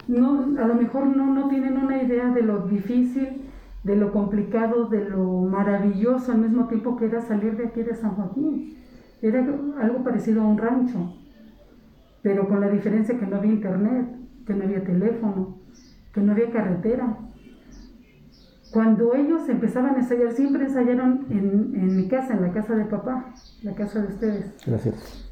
[0.08, 3.44] no, a lo mejor no, no tienen una idea de lo difícil,
[3.84, 7.96] de lo complicado, de lo maravilloso al mismo tiempo que era salir de aquí de
[7.96, 8.78] San Joaquín.
[9.22, 9.40] Era
[9.80, 11.14] algo parecido a un rancho,
[12.22, 14.08] pero con la diferencia que no había internet,
[14.46, 15.60] que no había teléfono,
[16.14, 17.18] que no había carretera.
[18.72, 22.86] Cuando ellos empezaban a ensayar, siempre ensayaron en, en mi casa, en la casa de
[22.86, 24.58] papá, la casa de ustedes.
[24.66, 25.30] Gracias.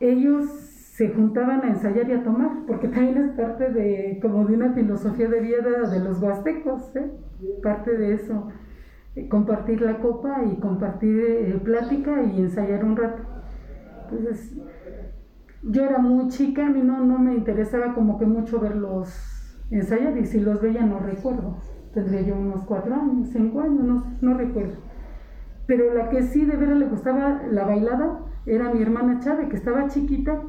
[0.00, 0.46] Ellos
[0.94, 4.72] se juntaban a ensayar y a tomar, porque también es parte de, como de una
[4.74, 7.10] filosofía de vida de los huastecos, ¿eh?
[7.62, 8.48] Parte de eso,
[9.14, 13.22] eh, compartir la copa y compartir eh, plática y ensayar un rato.
[15.62, 19.08] Yo era muy chica, a mí no, no me interesaba como que mucho verlos
[19.70, 21.56] ensayar y si los veía no recuerdo,
[21.94, 24.74] tendría yo unos cuatro años, cinco años, no, no recuerdo.
[25.66, 29.56] Pero la que sí de veras le gustaba la bailada era mi hermana Chávez, que
[29.56, 30.42] estaba chiquita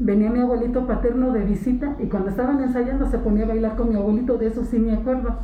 [0.00, 3.90] venía mi abuelito paterno de visita y cuando estaban ensayando se ponía a bailar con
[3.90, 5.38] mi abuelito, de eso sí me acuerdo.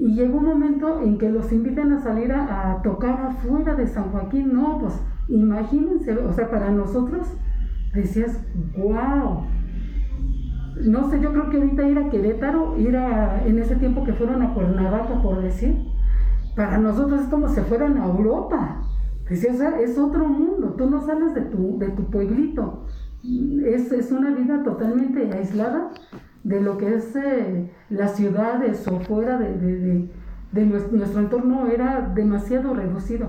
[0.00, 4.10] Y llegó un momento en que los invitan a salir a, tocar afuera de San
[4.10, 4.52] Joaquín.
[4.52, 7.28] No, pues imagínense, o sea, para nosotros
[7.94, 8.42] decías,
[8.76, 9.44] wow.
[10.86, 14.14] No sé, yo creo que ahorita ir a Querétaro, ir a, en ese tiempo que
[14.14, 15.76] fueron a Cuernavaca, por decir,
[16.56, 18.80] para nosotros es como si fueran a Europa.
[19.28, 22.86] Decías, o sea, es otro mundo, tú no sales de tu, de tu pueblito
[23.22, 25.90] es, es una vida totalmente aislada
[26.44, 30.08] de lo que es eh, las ciudades o fuera de, de,
[30.52, 33.28] de, nuestro, entorno era demasiado reducido.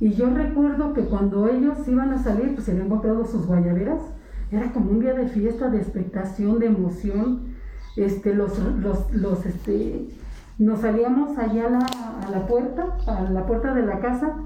[0.00, 4.02] Y yo recuerdo que cuando ellos iban a salir, pues se habían comprado sus guayaberas,
[4.50, 7.54] era como un día de fiesta, de expectación, de emoción.
[7.96, 10.08] Este, los, los, los, este,
[10.58, 11.86] nos salíamos allá a la,
[12.26, 14.36] a la puerta, a la puerta de la casa,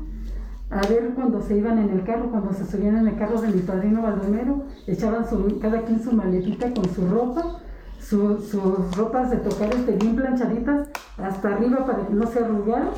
[0.70, 3.48] a ver cuando se iban en el carro, cuando se subían en el carro de
[3.48, 7.60] mi padrino Baldomero, echaban su, cada quien su maletita con su ropa,
[8.08, 10.88] sus ropas de tocar este, bien planchaditas
[11.18, 12.90] hasta arriba para que no se arrugaran,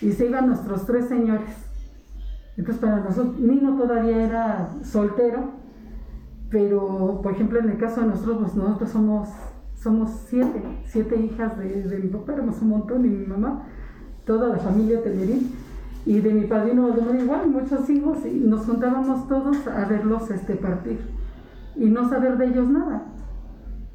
[0.00, 1.50] y se iban nuestros tres señores.
[2.56, 5.50] Entonces para nosotros, Nino todavía era soltero,
[6.50, 9.28] pero por ejemplo en el caso de nosotros, pues nosotros somos,
[9.74, 13.64] somos siete, siete hijas de, de mi papá, éramos un montón, y mi mamá,
[14.24, 15.52] toda la familia Tellerín
[16.06, 20.54] y de mi padrino Baldomero igual, muchos hijos, y nos juntábamos todos a verlos este,
[20.54, 21.00] partir
[21.76, 23.06] y no saber de ellos nada.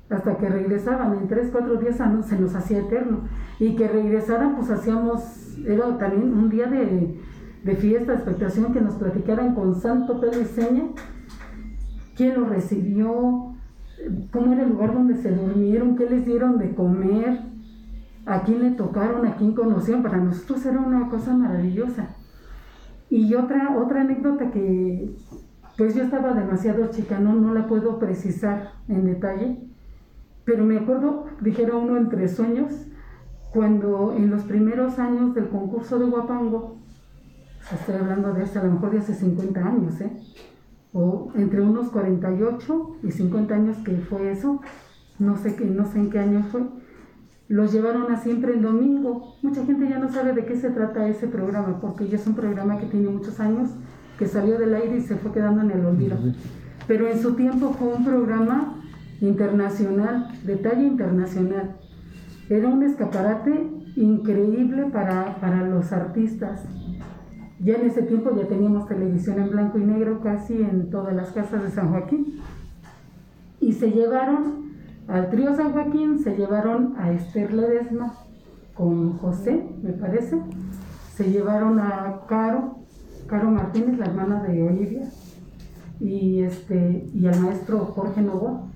[0.09, 3.21] Hasta que regresaban, en tres, cuatro días se nos hacía eterno.
[3.59, 7.19] Y que regresaran, pues hacíamos, era también un día de,
[7.63, 10.83] de fiesta, de expectación, que nos platicaran con santo pelo y seña
[12.19, 13.53] quién los recibió,
[14.31, 17.39] cómo era el lugar donde se durmieron, qué les dieron de comer,
[18.25, 22.15] a quién le tocaron, a quién conocían, para nosotros era una cosa maravillosa.
[23.09, 25.15] Y otra, otra anécdota que
[25.77, 29.68] pues yo estaba demasiado chica, no, no la puedo precisar en detalle,
[30.49, 32.73] pero me acuerdo, dijera uno entre sueños,
[33.53, 36.79] cuando en los primeros años del concurso de Guapango,
[37.71, 40.11] estoy hablando de hace a lo mejor de hace 50 años, ¿eh?
[40.91, 44.59] o entre unos 48 y 50 años que fue eso,
[45.19, 46.63] no sé, qué, no sé en qué año fue,
[47.47, 49.35] los llevaron a siempre en domingo.
[49.43, 52.33] Mucha gente ya no sabe de qué se trata ese programa, porque ya es un
[52.33, 53.69] programa que tiene muchos años,
[54.17, 56.17] que salió del aire y se fue quedando en el olvido.
[56.87, 58.78] Pero en su tiempo fue un programa
[59.21, 61.77] internacional, de talla internacional.
[62.49, 66.63] Era un escaparate increíble para, para los artistas.
[67.59, 71.31] Ya en ese tiempo ya teníamos televisión en blanco y negro casi en todas las
[71.31, 72.39] casas de San Joaquín.
[73.59, 74.69] Y se llevaron
[75.09, 78.13] al trío San Joaquín se llevaron a Esther Ledesma
[78.75, 80.39] con José, me parece.
[81.15, 82.75] Se llevaron a Caro,
[83.25, 85.09] Caro Martínez, la hermana de Olivia,
[85.99, 88.68] y, este, y al maestro Jorge Novoa.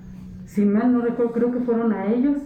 [0.54, 2.38] Si mal no recuerdo, creo que fueron a ellos.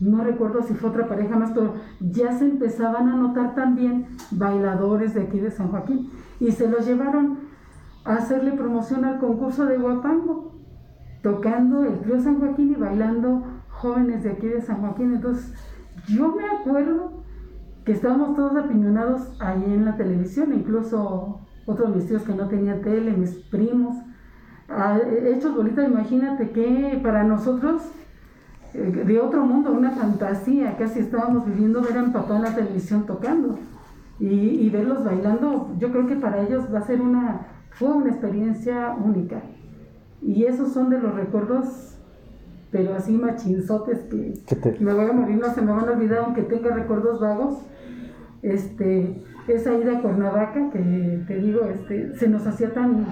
[0.00, 5.14] no recuerdo si fue otra pareja más, pero ya se empezaban a notar también bailadores
[5.14, 7.38] de aquí de San Joaquín y se los llevaron
[8.04, 10.60] a hacerle promoción al concurso de Guapango,
[11.22, 15.14] tocando el trío San Joaquín y bailando jóvenes de aquí de San Joaquín.
[15.14, 15.52] Entonces,
[16.08, 17.24] yo me acuerdo
[17.84, 22.46] que estábamos todos apiñonados ahí en la televisión, incluso otros de mis tíos que no
[22.46, 23.96] tenían tele, mis primos,
[25.24, 27.82] hechos bolitas, imagínate que para nosotros
[28.74, 32.54] eh, de otro mundo, una fantasía, casi estábamos viviendo ver a mi papá en la
[32.54, 33.58] televisión tocando
[34.18, 38.10] y, y, verlos bailando, yo creo que para ellos va a ser una, fue una
[38.10, 39.42] experiencia única.
[40.22, 41.98] Y esos son de los recuerdos,
[42.70, 44.34] pero así machinzotes que,
[44.80, 47.58] me voy a morir, no se me van a olvidar, aunque tenga recuerdos vagos.
[48.42, 53.06] Este, esa ida a Cuernavaca, que te digo, este, se nos hacía tan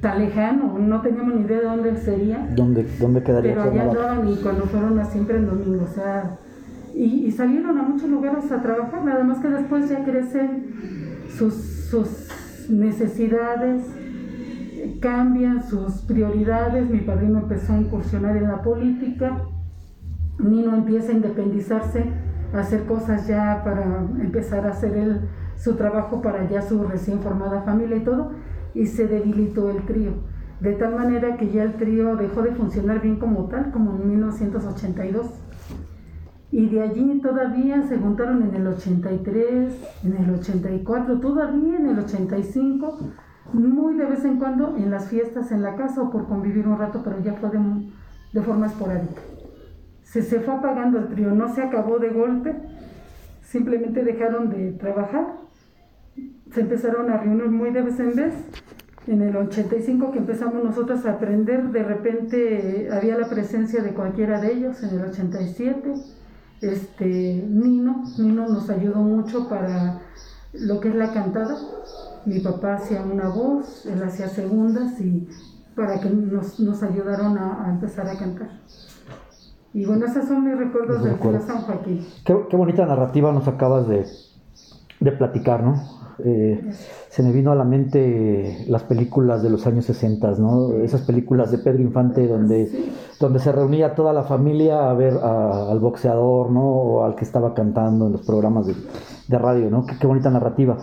[0.00, 2.48] tan lejano, no teníamos ni idea de dónde sería.
[2.54, 3.54] ¿Dónde, dónde quedaría?
[3.54, 6.38] Pero allá andaban y cuando fueron a siempre en domingo, o sea,
[6.94, 10.74] y, salieron a muchos lugares a trabajar, nada más que después ya crecen
[11.36, 13.84] sus, sus necesidades,
[15.00, 19.36] cambian sus prioridades, mi padrino empezó a incursionar en la política,
[20.38, 22.04] Nino empieza a independizarse,
[22.54, 23.84] a hacer cosas ya para
[24.20, 25.20] empezar a hacer él
[25.56, 28.32] su trabajo para ya su recién formada familia y todo,
[28.74, 30.12] y se debilitó el trío,
[30.60, 34.08] de tal manera que ya el trío dejó de funcionar bien como tal, como en
[34.08, 35.26] 1982.
[36.52, 41.98] Y de allí todavía se juntaron en el 83, en el 84, todavía en el
[41.98, 42.98] 85,
[43.52, 46.78] muy de vez en cuando en las fiestas en la casa o por convivir un
[46.78, 47.60] rato, pero ya fue de,
[48.32, 49.22] de forma esporádica.
[50.02, 52.56] Se, se fue apagando el trío, no se acabó de golpe,
[53.42, 55.49] simplemente dejaron de trabajar
[56.52, 58.34] se empezaron a reunir muy de vez en vez.
[59.06, 64.40] En el 85 que empezamos nosotros a aprender, de repente había la presencia de cualquiera
[64.40, 65.94] de ellos, en el 87.
[66.60, 70.00] Este, Nino, Nino nos ayudó mucho para
[70.52, 71.56] lo que es la cantada.
[72.26, 75.28] Mi papá hacía una voz, él hacía segundas y
[75.74, 78.50] para que nos, nos ayudaron a, empezar a cantar.
[79.72, 82.06] Y bueno, esos son mis recuerdos del San Joaquín.
[82.24, 84.04] Qué, qué, bonita narrativa nos acabas de,
[84.98, 85.99] de platicar, ¿no?
[86.24, 86.72] Eh,
[87.08, 90.74] se me vino a la mente las películas de los años 60, ¿no?
[90.76, 92.70] Esas películas de Pedro Infante donde,
[93.18, 96.62] donde se reunía toda la familia a ver al boxeador, ¿no?
[96.62, 99.84] O al que estaba cantando en los programas de, radio, ¿no?
[99.86, 100.78] Qué, bonita narrativa.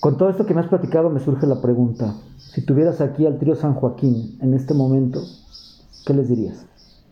[0.00, 3.38] Con todo esto que me has platicado me surge la pregunta, si tuvieras aquí al
[3.38, 5.20] trío San Joaquín en este momento,
[6.06, 6.66] ¿qué les dirías?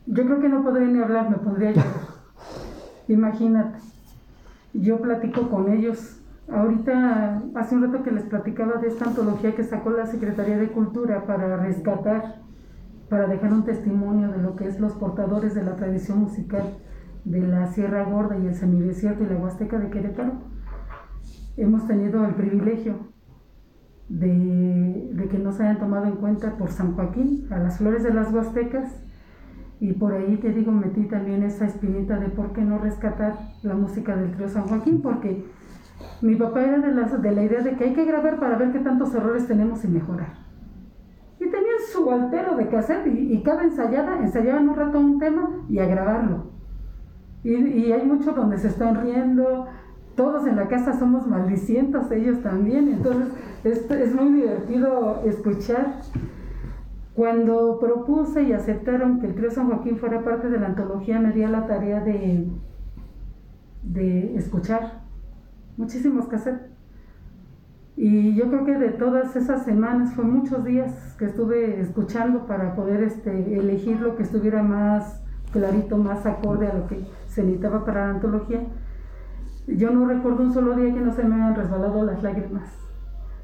[0.06, 2.14] Yo creo que no podría ni hablar, me podría llorar.
[3.08, 3.78] Imagínate,
[4.74, 6.18] yo platico con ellos
[6.50, 10.68] Ahorita, hace un rato que les platicaba de esta antología que sacó la Secretaría de
[10.68, 12.42] Cultura para rescatar,
[13.08, 16.78] para dejar un testimonio de lo que es los portadores de la tradición musical
[17.24, 20.32] de la Sierra Gorda y el semidesierto y la Huasteca de Querétaro.
[21.56, 23.14] Hemos tenido el privilegio
[24.10, 28.12] de, de que nos hayan tomado en cuenta por San Joaquín, a las flores de
[28.12, 29.02] las Huastecas,
[29.80, 33.74] y por ahí te digo, metí también esa espinita de por qué no rescatar la
[33.74, 35.44] música del trío San Joaquín, porque
[36.20, 38.72] mi papá era de la, de la idea de que hay que grabar para ver
[38.72, 40.34] qué tantos errores tenemos y mejorar.
[41.38, 45.50] Y tenían su altero de cassette y, y cada ensayada ensayaban un rato un tema
[45.68, 46.54] y a grabarlo.
[47.44, 49.66] Y, hay muchos donde se están riendo,
[50.16, 53.28] todos en la casa somos maldicientos, ellos también, entonces
[53.64, 56.00] es, es muy divertido escuchar.
[57.14, 61.32] Cuando propuse y aceptaron que el Trío San Joaquín fuera parte de la antología, me
[61.32, 62.48] di la tarea de,
[63.82, 65.03] de escuchar
[65.76, 66.70] muchísimos cassettes.
[67.96, 72.74] Y yo creo que de todas esas semanas, fue muchos días que estuve escuchando para
[72.74, 75.22] poder este, elegir lo que estuviera más
[75.52, 78.64] clarito, más acorde a lo que se necesitaba para la antología.
[79.68, 82.68] Yo no recuerdo un solo día que no se me hayan resbalado las lágrimas,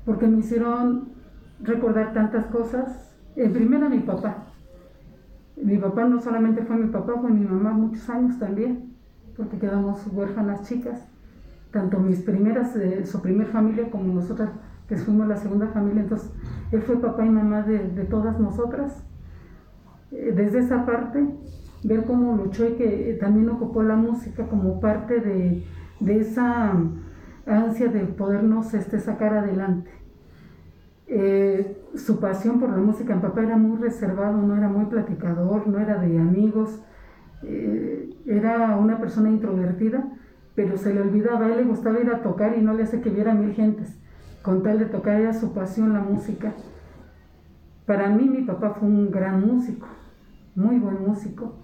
[0.04, 1.10] porque me hicieron
[1.60, 3.16] recordar tantas cosas.
[3.36, 4.46] En primera mi papá.
[5.56, 8.96] Mi papá no solamente fue mi papá, fue mi mamá muchos años también,
[9.36, 11.09] porque quedamos huérfanas chicas
[11.70, 14.50] tanto mis primeras, eh, su primer familia como nosotras,
[14.88, 16.30] que fuimos la segunda familia, entonces
[16.72, 19.04] él fue papá y mamá de, todas nosotras.
[20.10, 21.24] Eh, desde esa parte,
[21.84, 25.64] ver cómo luchó y que eh, también ocupó la música como parte de,
[26.00, 26.74] esa
[27.46, 29.90] ansia de podernos este, sacar adelante.
[31.94, 35.78] su pasión por la música en papá era muy reservado, no era muy platicador, no
[35.78, 36.82] era de amigos,
[38.26, 40.08] era una persona introvertida,
[40.54, 43.00] pero se le olvidaba, a él le gustaba ir a tocar y no le hace
[43.00, 43.98] que viera mil gentes,
[44.42, 46.52] con tal de tocar era su pasión la música.
[47.86, 49.86] Para mí mi papá fue un gran músico,
[50.54, 51.54] muy buen músico,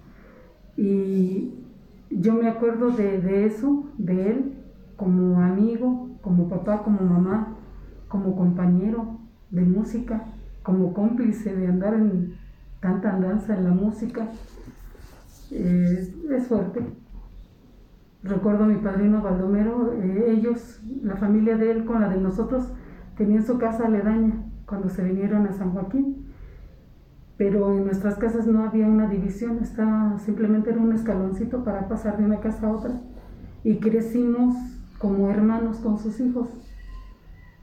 [0.75, 1.53] y
[2.09, 4.53] yo me acuerdo de, de eso, de él,
[4.95, 7.55] como amigo, como papá, como mamá,
[8.07, 9.19] como compañero
[9.51, 10.25] de música,
[10.63, 12.35] como cómplice de andar en
[12.81, 14.27] tanta andanza en la música.
[15.51, 16.81] Eh, es fuerte.
[18.27, 22.71] Recuerdo a mi padrino Baldomero, eh, ellos, la familia de él con la de nosotros,
[23.15, 26.27] tenían su casa aledaña cuando se vinieron a San Joaquín.
[27.37, 32.17] Pero en nuestras casas no había una división, estaba, simplemente era un escaloncito para pasar
[32.17, 32.99] de una casa a otra.
[33.63, 34.55] Y crecimos
[34.97, 36.49] como hermanos con sus hijos.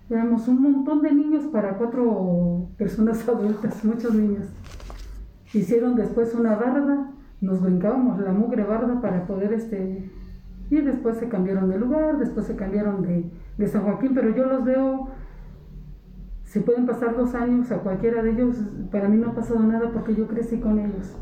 [0.08, 4.46] Éramos un montón de niños para cuatro personas adultas, muchos niños.
[5.52, 7.10] Hicieron después una barda,
[7.40, 10.10] nos brincábamos la mugre barda para poder este...
[10.70, 14.46] Y después se cambiaron de lugar, después se cambiaron de, de San Joaquín, pero yo
[14.46, 15.08] los veo,
[16.44, 18.56] si pueden pasar dos años a cualquiera de ellos,
[18.90, 21.16] para mí no ha pasado nada porque yo crecí con ellos.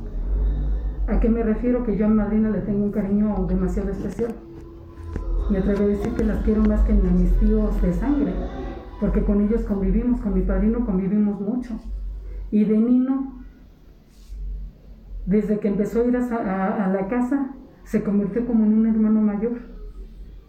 [1.09, 1.83] ¿A qué me refiero?
[1.85, 4.35] Que yo a Madrina le tengo un cariño demasiado especial.
[5.51, 8.33] Me atrevo a decir que las quiero más que a mis tíos de sangre,
[9.01, 11.79] porque con ellos convivimos, con mi padrino convivimos mucho.
[12.51, 13.43] Y de Nino,
[15.27, 17.55] desde que empezó a ir a, la casa,
[17.85, 19.73] se convirtió como en un hermano mayor.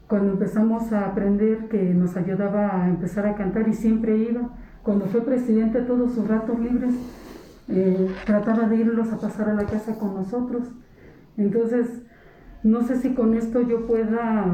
[0.07, 4.49] Cuando empezamos a aprender que nos ayudaba a empezar a cantar y siempre iba,
[4.83, 6.93] cuando fue presidente todos sus ratos libres,
[7.69, 10.69] eh, trataba de irlos a pasar a la casa con nosotros.
[11.37, 12.03] Entonces,
[12.63, 14.45] no sé si con esto yo pueda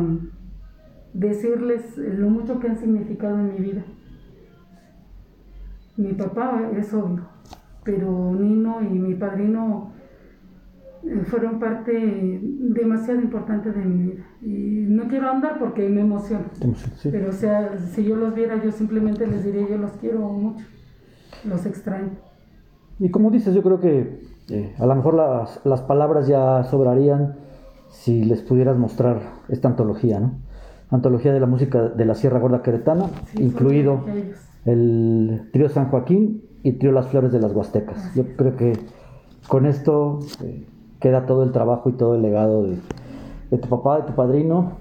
[1.14, 3.84] decirles lo mucho que han significado en mi vida.
[5.98, 7.28] Mi papá es obvio,
[7.84, 9.92] pero Nino y mi padrino
[11.26, 14.24] fueron parte demasiado importante de mi vida.
[14.42, 16.46] Y no quiero andar porque me emociono.
[17.04, 20.66] Pero o sea, si yo los viera, yo simplemente les diría, yo los quiero mucho,
[21.46, 22.12] los extraño.
[23.00, 27.36] Y como dices, yo creo que eh, a lo mejor las, las palabras ya sobrarían
[27.90, 30.40] si les pudieras mostrar esta antología, ¿no?
[30.90, 34.06] Antología de la música de la Sierra Gorda Queretana, incluido
[34.66, 38.14] el trío San Joaquín y trío Las Flores de las Huastecas.
[38.16, 38.74] Yo creo que
[39.48, 40.66] con esto eh,
[41.00, 42.78] queda todo el trabajo y todo el legado de,
[43.52, 44.78] de, tu papá, de tu padrino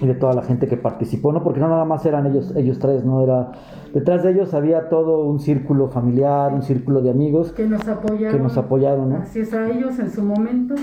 [0.00, 1.42] y de toda la gente que participó, ¿no?
[1.42, 3.22] Porque no nada más eran ellos, ellos tres, ¿no?
[3.22, 3.52] Era,
[3.92, 8.36] detrás de ellos había todo un círculo familiar, un círculo de amigos que nos apoyaron,
[8.36, 9.16] que nos apoyaron ¿no?
[9.18, 10.74] Así es, a ellos en su momento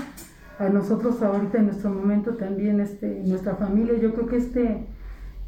[0.58, 4.86] a nosotros ahorita en nuestro momento también, este, nuestra familia, yo creo que este,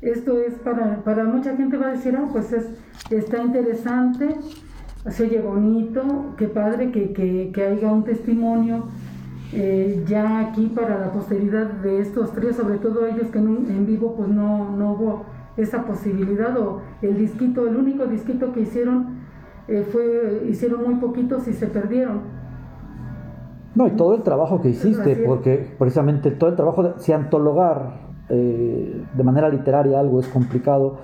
[0.01, 2.67] esto es para, para mucha gente va a decir, ah, pues es,
[3.11, 4.37] está interesante,
[5.09, 6.03] se oye bonito,
[6.37, 8.87] qué padre que, que, que haya un testimonio
[9.57, 13.87] eh, ya aquí para la posteridad de estos tres, sobre todo ellos que en, en,
[13.87, 15.25] vivo pues no, no hubo
[15.57, 19.21] esa posibilidad o el disquito, el único disquito que hicieron
[19.69, 22.21] eh, fue, hicieron muy poquitos y se perdieron.
[23.75, 28.15] No, y todo el trabajo que hiciste, porque precisamente todo el trabajo, de, si antologar
[28.29, 30.99] eh, de manera literaria algo es complicado,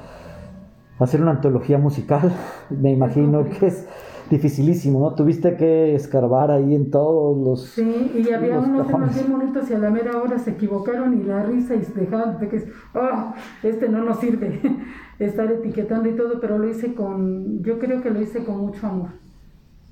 [0.99, 2.33] hacer una antología musical,
[2.71, 3.89] me imagino que es
[4.31, 5.15] dificilísimo, ¿no?
[5.15, 7.67] Tuviste que escarbar ahí en todos los.
[7.71, 11.25] Sí, y había unos temas bien bonitos y a la mera hora se equivocaron y
[11.25, 12.65] la risa y se dejaban de que,
[12.95, 14.61] oh, este no nos sirve
[15.19, 18.87] estar etiquetando y todo, pero lo hice con, yo creo que lo hice con mucho
[18.87, 19.11] amor.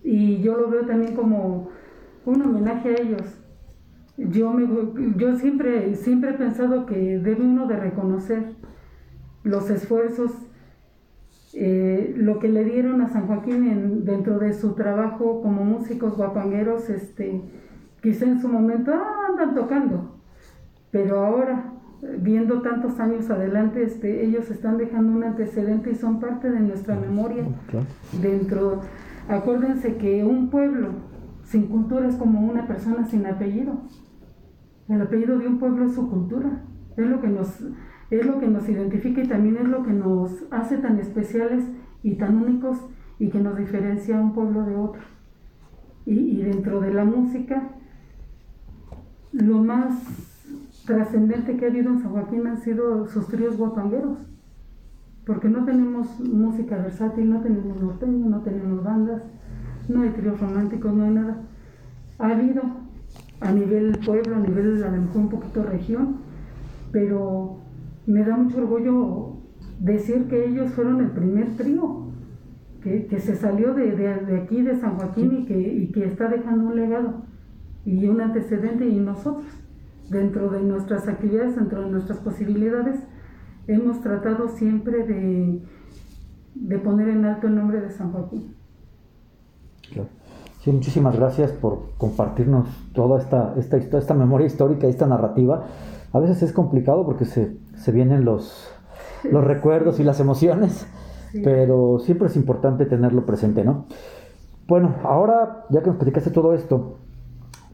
[0.05, 1.70] Y yo lo veo también como
[2.24, 3.22] un homenaje a ellos.
[4.16, 4.66] Yo, me,
[5.16, 8.55] yo siempre, siempre he pensado que debe uno de reconocer
[9.43, 10.30] los esfuerzos,
[11.61, 16.88] eh, lo que le dieron a San Joaquín dentro de su trabajo como músicos guapangueros,
[16.88, 17.42] este,
[18.00, 20.20] quizá en su momento ah, andan tocando,
[20.92, 21.72] pero ahora,
[22.20, 26.94] viendo tantos años adelante, este, ellos están dejando un antecedente y son parte de nuestra
[26.94, 27.44] memoria.
[28.22, 28.82] Dentro,
[29.28, 30.90] acuérdense que un pueblo
[31.42, 33.80] sin cultura es como una persona sin apellido.
[34.88, 36.62] El apellido de un pueblo es su cultura.
[36.96, 37.48] Es lo que nos,
[38.11, 41.64] es lo que nos identifica y también es lo que nos hace tan especiales
[42.02, 42.78] y tan únicos
[43.18, 45.02] y que nos diferencia un pueblo de otro.
[46.06, 47.68] Y, dentro de la música,
[49.32, 49.94] lo más
[50.86, 54.16] trascendente que ha habido en San Joaquín han sido sus tríos guapangueros,
[55.26, 59.22] porque no tenemos música versátil, no tenemos norteño, no tenemos bandas,
[59.86, 61.42] no hay tríos románticos, no hay nada.
[62.18, 62.62] Ha habido
[63.40, 66.16] a nivel pueblo, a nivel a lo mejor un poquito región,
[66.90, 67.67] pero
[68.09, 69.36] me da mucho orgullo
[69.78, 72.09] decir que ellos fueron el primer trío
[72.82, 77.22] que, se salió de, de, aquí, de San Joaquín, y que, está dejando un legado
[77.84, 79.44] y un antecedente, y nosotros,
[80.09, 82.98] dentro de nuestras actividades, dentro de nuestras posibilidades,
[83.66, 88.54] hemos tratado siempre de, poner en alto el nombre de San Joaquín.
[90.61, 95.66] Sí, muchísimas gracias por compartirnos toda esta, esta, esta memoria histórica, esta narrativa.
[96.12, 98.70] A veces es complicado porque se, se vienen los,
[99.30, 100.86] los recuerdos y las emociones,
[101.44, 103.86] pero siempre es importante tenerlo presente, ¿no?
[104.66, 106.98] Bueno, ahora ya que nos platicaste todo esto,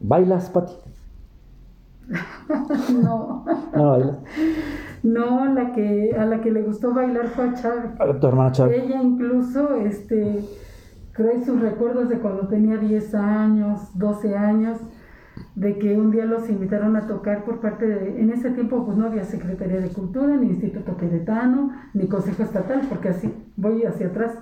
[0.00, 0.74] ¿bailas, Pati?
[3.02, 3.44] no.
[3.74, 4.18] ¿No bailas?
[5.02, 8.00] No, la que, a la que le gustó bailar fue a Chávez.
[8.00, 8.84] A tu hermana Chávez.
[8.84, 10.44] Ella incluso, este,
[11.12, 14.78] cree sus recuerdos de cuando tenía 10 años, 12 años,
[15.54, 18.96] de que un día los invitaron a tocar por parte de, en ese tiempo pues
[18.96, 24.08] no había Secretaría de Cultura, ni Instituto Queretano, ni Consejo Estatal, porque así voy hacia
[24.08, 24.32] atrás.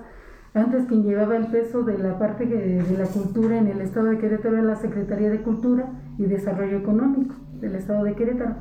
[0.54, 4.06] Antes quien llevaba el peso de la parte de, de la cultura en el estado
[4.06, 8.56] de Querétaro era la Secretaría de Cultura y Desarrollo Económico del estado de Querétaro.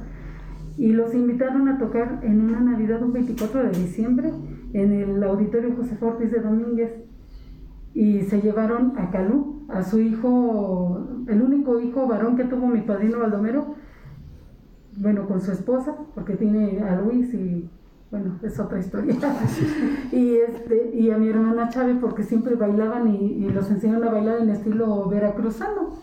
[0.77, 4.31] Y los invitaron a tocar en una Navidad un 24 de diciembre
[4.73, 6.91] en el Auditorio José Ortiz de Domínguez
[7.93, 12.81] y se llevaron a Calú, a su hijo, el único hijo varón que tuvo mi
[12.81, 13.75] padrino Baldomero,
[14.97, 17.69] bueno, con su esposa, porque tiene a Luis y
[18.09, 19.15] bueno, es otra historia.
[20.11, 24.41] y, este, y a mi hermana Chávez, porque siempre bailaban y, los enseñaron a bailar
[24.41, 25.95] en estilo veracruzano.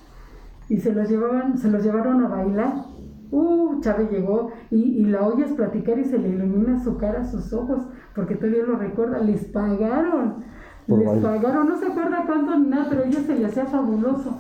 [0.71, 2.85] Y se los, llevaban, se los llevaron a bailar.
[3.31, 7.53] Uh, Chávez llegó y, y la oyes platicar y se le ilumina su cara, sus
[7.53, 10.45] ojos, porque todavía lo recuerda, les pagaron
[10.97, 14.39] les pagaron, no se acuerda cuánto ni nada, pero a ella se le hacía fabuloso,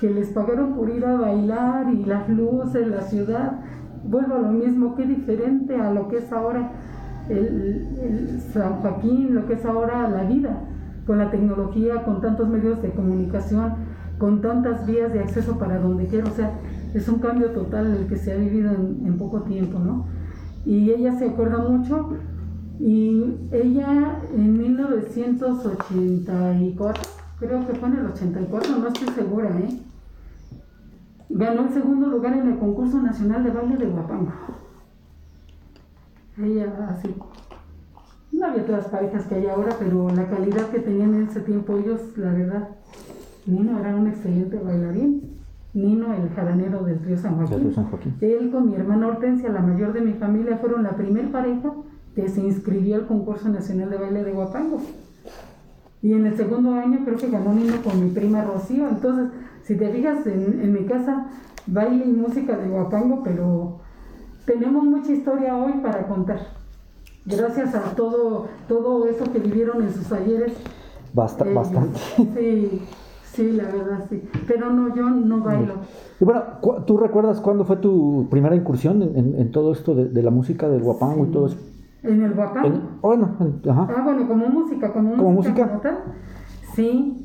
[0.00, 3.58] que les pagaron por ir a bailar y las luces, la ciudad,
[4.04, 6.70] vuelvo a lo mismo, qué diferente a lo que es ahora
[7.28, 10.60] el, San Joaquín, lo que es ahora la vida,
[11.04, 13.74] con la tecnología, con tantos medios de comunicación,
[14.18, 16.52] con tantas vías de acceso para donde quiera, o sea,
[16.94, 20.06] es un cambio total el que se ha vivido en, en poco tiempo, ¿no?
[20.64, 22.10] Y ella se acuerda mucho
[22.80, 27.02] y ella en 1984,
[27.40, 29.80] creo que fue en el 84, no estoy segura, ¿eh?
[31.28, 34.32] ganó el segundo lugar en el concurso nacional de baile de Guapango.
[36.38, 37.14] Ella así.
[38.30, 41.40] No había todas las parejas que hay ahora, pero la calidad que tenían en ese
[41.40, 42.68] tiempo ellos, la verdad,
[43.46, 45.36] Nino era un excelente bailarín.
[45.74, 47.74] Nino, el jaranero del río San Joaquín.
[47.74, 48.14] San Joaquín.
[48.20, 51.72] Él con mi hermana Hortensia, la mayor de mi familia, fueron la primer pareja
[52.18, 54.80] que se inscribió al concurso nacional de baile de Guapango.
[56.02, 58.88] Y en el segundo año creo que ganó Nino con mi prima Rocío.
[58.88, 59.28] Entonces,
[59.62, 61.28] si te fijas en, en mi casa,
[61.68, 63.76] baile y música de Guapango, pero
[64.46, 66.40] tenemos mucha historia hoy para contar.
[67.24, 70.54] Gracias a todo, todo eso que vivieron en sus talleres.
[71.14, 72.00] Basta, bastante.
[72.16, 72.82] Sí,
[73.32, 74.28] sí, la verdad, sí.
[74.48, 75.74] Pero no, yo no bailo.
[76.18, 76.42] Y bueno,
[76.84, 80.68] ¿tú recuerdas cuándo fue tu primera incursión en, en, todo esto de, de, la música
[80.68, 81.58] del guapango y todo eso?
[82.02, 82.98] En el guapango.
[83.02, 83.36] bueno,
[83.68, 83.88] ajá.
[83.96, 85.66] Ah, bueno, como música, como, ¿Como música.
[85.66, 85.98] música?
[86.74, 87.24] Sí.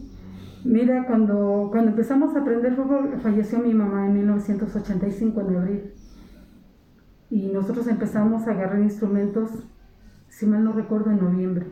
[0.65, 5.93] Mira, cuando, cuando empezamos a aprender fútbol, falleció mi mamá en 1985, en abril.
[7.29, 9.49] Y nosotros empezamos a agarrar instrumentos,
[10.29, 11.67] si mal no recuerdo, en noviembre.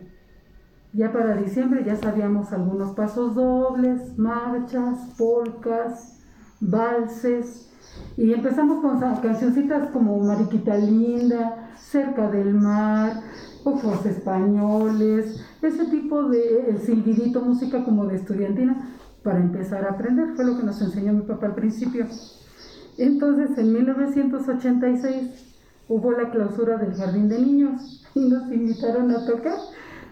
[0.94, 6.20] Ya para diciembre ya sabíamos algunos pasos dobles, marchas, polcas,
[6.60, 7.71] valses.
[8.18, 13.22] Y empezamos con cancioncitas como Mariquita Linda, Cerca del Mar,
[13.64, 18.90] Ojos Españoles, ese tipo de silbidito, música como de estudiantina,
[19.24, 20.36] para empezar a aprender.
[20.36, 22.06] Fue lo que nos enseñó mi papá al principio.
[22.98, 25.56] Entonces, en 1986
[25.88, 29.58] hubo la clausura del jardín de niños y nos invitaron a tocar.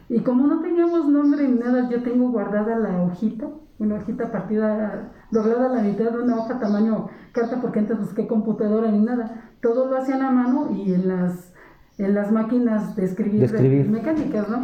[0.09, 5.11] Y como no teníamos nombre ni nada, yo tengo guardada la hojita, una hojita partida,
[5.32, 9.51] doblada a la mitad de una hoja tamaño carta, porque antes busqué computadora ni nada.
[9.61, 11.53] Todo lo hacían a mano y en las,
[11.97, 13.89] en las máquinas de escribir, de escribir.
[13.89, 14.61] mecánicas, ¿no?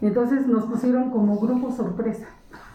[0.00, 2.26] Entonces nos pusieron como grupo sorpresa.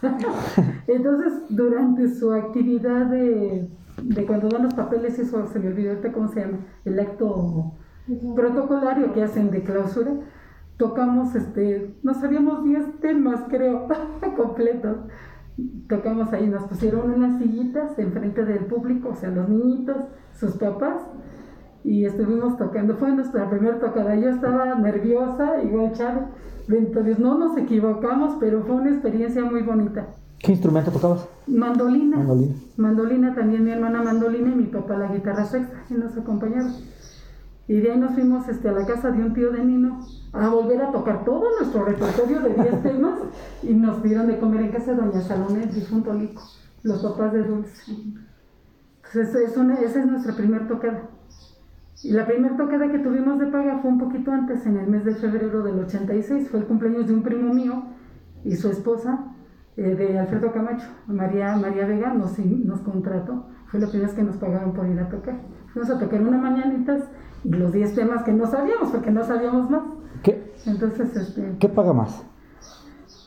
[0.86, 3.70] Entonces, durante su actividad de
[4.02, 7.72] de cuando dan los papeles, eso se me olvidó cómo se llama, el acto
[8.34, 10.12] protocolario que hacen de clausura,
[10.76, 13.86] tocamos, este, no sabíamos 10 temas, creo,
[14.36, 14.96] completos.
[15.88, 19.96] Tocamos ahí, nos pusieron unas sillitas enfrente del público, o sea, los niñitos,
[20.34, 21.02] sus papás,
[21.84, 22.96] y estuvimos tocando.
[22.96, 24.14] Fue nuestra primera tocada.
[24.14, 26.24] Yo estaba nerviosa, igual Chávez.
[26.68, 30.06] Entonces no nos equivocamos, pero fue una experiencia muy bonita.
[30.38, 31.28] ¿Qué instrumento tocabas?
[31.46, 32.16] Mandolina.
[32.18, 32.54] Mandolina.
[32.76, 36.72] Mandolina también mi hermana mandolina y mi papá la guitarra sexta y nos acompañaron.
[37.68, 40.00] Y de ahí nos fuimos este, a la casa de un tío de Nino
[40.32, 43.20] a volver a tocar todo nuestro repertorio de 10 temas
[43.62, 46.42] y nos dieron de comer en casa de Doña Salomé, difunto Lico,
[46.82, 47.92] los papás de Dulce.
[49.14, 51.02] Entonces es esa es nuestra primera tocada.
[52.02, 55.04] Y la primera tocada que tuvimos de paga fue un poquito antes, en el mes
[55.04, 57.84] de febrero del 86, fue el cumpleaños de un primo mío
[58.44, 59.32] y su esposa
[59.76, 60.88] eh, de Alfredo Camacho.
[61.06, 63.46] María, María Vega nos, nos contrató.
[63.66, 65.40] Fue la primera vez que nos pagaron por ir a tocar.
[65.72, 67.04] Fuimos a tocar una mañanitas
[67.44, 69.82] los 10 temas que no sabíamos, porque no sabíamos más.
[70.22, 72.22] ¿Qué, Entonces, este, ¿qué paga más?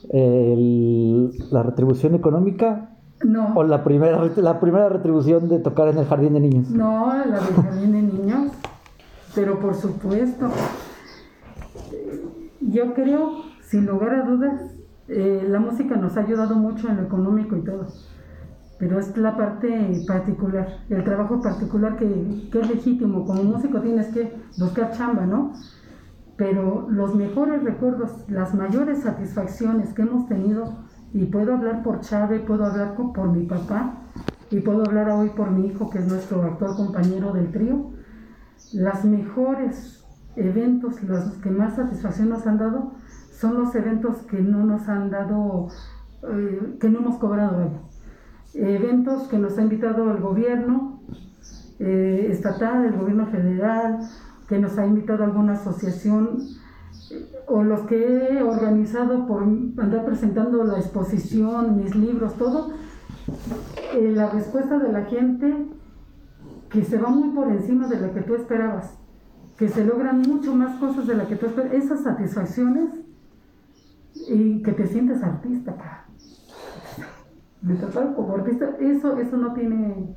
[0.10, 2.92] El- ¿La retribución económica
[3.24, 3.54] no.
[3.56, 6.70] o la primera, la primera retribución de tocar en el jardín de niños?
[6.70, 8.52] No, la del jardín de niños,
[9.34, 10.48] pero por supuesto.
[12.62, 14.62] Yo creo, sin lugar a dudas,
[15.08, 17.86] eh, la música nos ha ayudado mucho en lo económico y todo,
[18.78, 23.26] pero es la parte particular, el trabajo particular que, que es legítimo.
[23.26, 25.54] Como músico tienes que buscar chamba, ¿no?
[26.38, 32.42] Pero los mejores recuerdos, las mayores satisfacciones que hemos tenido, y puedo hablar por Chávez,
[32.42, 34.02] puedo hablar por mi papá,
[34.52, 37.92] y puedo hablar hoy por mi hijo, que es nuestro actual compañero del trío,
[38.74, 40.06] las mejores
[40.36, 42.94] eventos, los que más satisfacción nos han dado,
[43.32, 45.70] son los eventos que no nos han dado,
[46.24, 47.58] eh, que no hemos cobrado.
[47.58, 47.85] vaya.
[48.56, 51.02] Eventos que nos ha invitado el gobierno
[51.80, 54.00] eh, estatal, el gobierno federal,
[54.48, 56.40] que nos ha invitado alguna asociación,
[57.12, 62.72] eh, o los que he organizado por andar presentando la exposición, mis libros, todo,
[63.94, 65.68] eh, la respuesta de la gente
[66.70, 68.98] que se va muy por encima de lo que tú esperabas,
[69.58, 72.90] que se logran mucho más cosas de lo que tú esperabas, esas satisfacciones
[74.30, 76.05] y que te sientes artista, cara.
[77.66, 80.16] De total, como artista, eso, eso no tiene,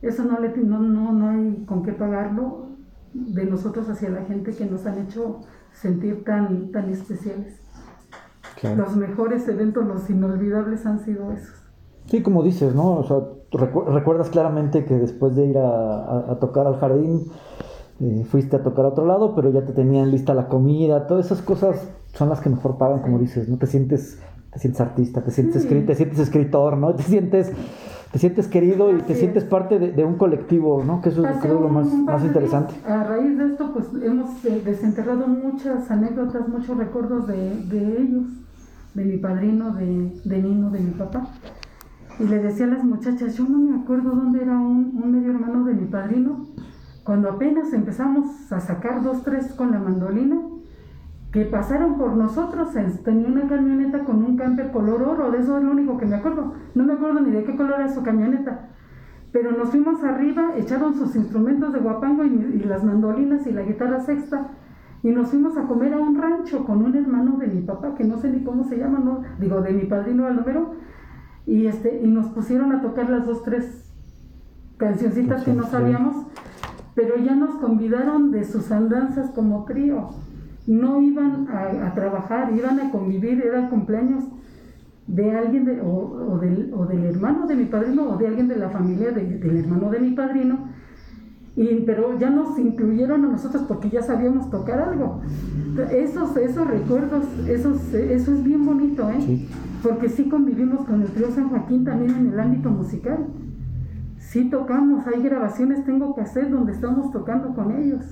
[0.00, 2.68] eso no, le, no, no, no hay con qué pagarlo
[3.12, 5.40] de nosotros hacia la gente que nos han hecho
[5.72, 7.60] sentir tan, tan especiales.
[8.76, 11.64] Los mejores eventos, los inolvidables han sido esos.
[12.06, 12.96] Sí, como dices, ¿no?
[12.98, 13.16] O sea,
[13.50, 17.24] recu- recuerdas claramente que después de ir a, a- a tocar al jardín,
[18.00, 21.26] eh, fuiste a tocar a otro lado, pero ya te tenían lista la comida, todas
[21.26, 23.58] esas cosas son las que mejor pagan, como dices, ¿no?
[23.58, 24.20] Te sientes,
[24.58, 25.68] te sientes artista, te sientes, Sí.
[25.68, 26.92] escri- te sientes escritor, ¿no?
[26.92, 27.52] Te sientes,
[28.12, 31.00] te sientes querido y te sientes parte de, de un colectivo, ¿no?
[31.00, 32.74] Que eso es creo, lo un- más, más interesante.
[32.84, 38.24] A raíz de esto, pues hemos eh, desenterrado muchas anécdotas, muchos recuerdos de, de ellos,
[38.94, 41.28] de mi padrino, de, de Nino, de mi papá.
[42.18, 45.30] Y le decía a las muchachas, yo no me acuerdo dónde era un, un medio
[45.30, 46.46] hermano de mi padrino,
[47.04, 50.36] cuando apenas empezamos a sacar dos, tres con la mandolina,
[51.32, 55.58] que pasaron por nosotros, en- tenía una camioneta con un camper color oro, de eso
[55.58, 56.54] es lo único que me acuerdo.
[56.74, 58.68] No me acuerdo ni de qué color era su camioneta.
[59.30, 63.60] Pero nos fuimos arriba, echaron sus instrumentos de guapango y, y las mandolinas y la
[63.62, 64.48] guitarra sexta.
[65.02, 68.04] Y nos fuimos a comer a un rancho con un hermano de mi papá, que
[68.04, 70.72] no sé ni cómo se llama, no, digo, de mi padrino al número.
[71.46, 73.84] Y, este, y nos pusieron a tocar las dos, tres
[74.78, 76.26] cancioncitas que no sabíamos,
[76.94, 80.08] pero ya nos convidaron de sus andanzas como trío.
[80.68, 84.22] No iban a, a trabajar, iban a convivir, era el cumpleaños
[85.06, 88.46] de alguien, de- o, o del, o del hermano de mi padrino, o de alguien
[88.48, 90.68] de la familia de- del hermano de mi padrino.
[91.56, 95.22] Y, pero ya nos incluyeron a nosotros porque ya sabíamos tocar algo.
[95.90, 99.20] Esos, esos recuerdos, esos, eso es bien bonito, ¿eh?
[99.20, 99.48] Sí.
[99.82, 103.26] Porque sí convivimos con el trío San Joaquín también en el ámbito musical.
[104.18, 108.04] Sí tocamos, hay grabaciones, tengo cassette donde estamos tocando con ellos,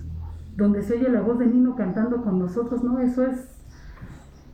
[0.56, 2.98] donde se oye la voz de Nino cantando con nosotros, ¿no?
[2.98, 3.52] Eso es...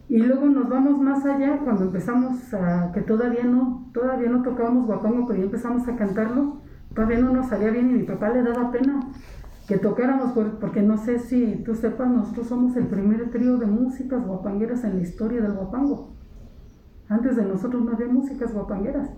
[0.09, 4.87] Y luego nos vamos más allá cuando empezamos a, que todavía no, todavía no tocábamos
[4.87, 6.59] guapango, pero ya empezamos a cantarlo,
[6.95, 9.01] todavía no nos salía bien y mi papá le daba pena
[9.67, 13.67] que tocáramos, por- porque no sé si tú sepas, nosotros somos el primer trío de
[13.67, 16.11] músicas guapangueras en la historia del guapango.
[17.09, 19.09] Antes de nosotros no había músicas guapangueras.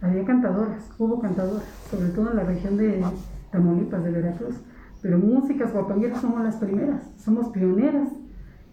[0.00, 3.04] Había cantadoras, hubo cantadoras, sobre todo en la región de
[3.50, 4.54] Tamaulipas, de Veracruz.
[5.02, 8.08] Pero músicas guapangueras somos las primeras, somos pioneras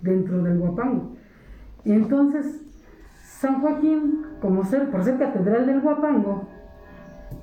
[0.01, 1.15] dentro del guapango.
[1.85, 2.63] Y entonces,
[3.23, 6.47] San Joaquín, como ser, por ser catedral del guapango,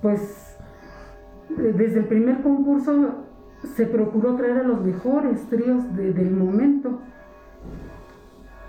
[0.03, 0.57] pues
[1.59, 3.24] eh, desde el primer concurso
[3.74, 7.01] se procuró traer a los mejores tríos de- del momento.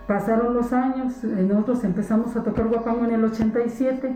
[0.08, 4.16] Pasaron los años, eh, nosotros empezamos a tocar guapango en el 87,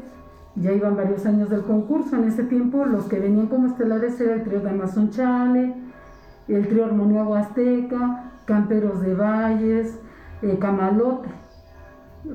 [0.56, 2.16] ya iban varios años del concurso.
[2.16, 5.74] En ese tiempo, los que venían como estelares era el trío Damazón Chale,
[6.56, 10.00] el trío Armonía Huasteca, Camperos de Valles,
[10.42, 11.30] eh, Camalote.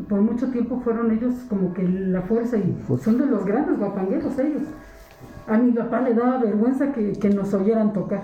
[0.09, 4.39] Por mucho tiempo fueron ellos como que la fuerza y son de los grandes guapangueros
[4.39, 4.63] ellos.
[5.47, 8.23] A mi papá le daba vergüenza que, que nos oyeran tocar.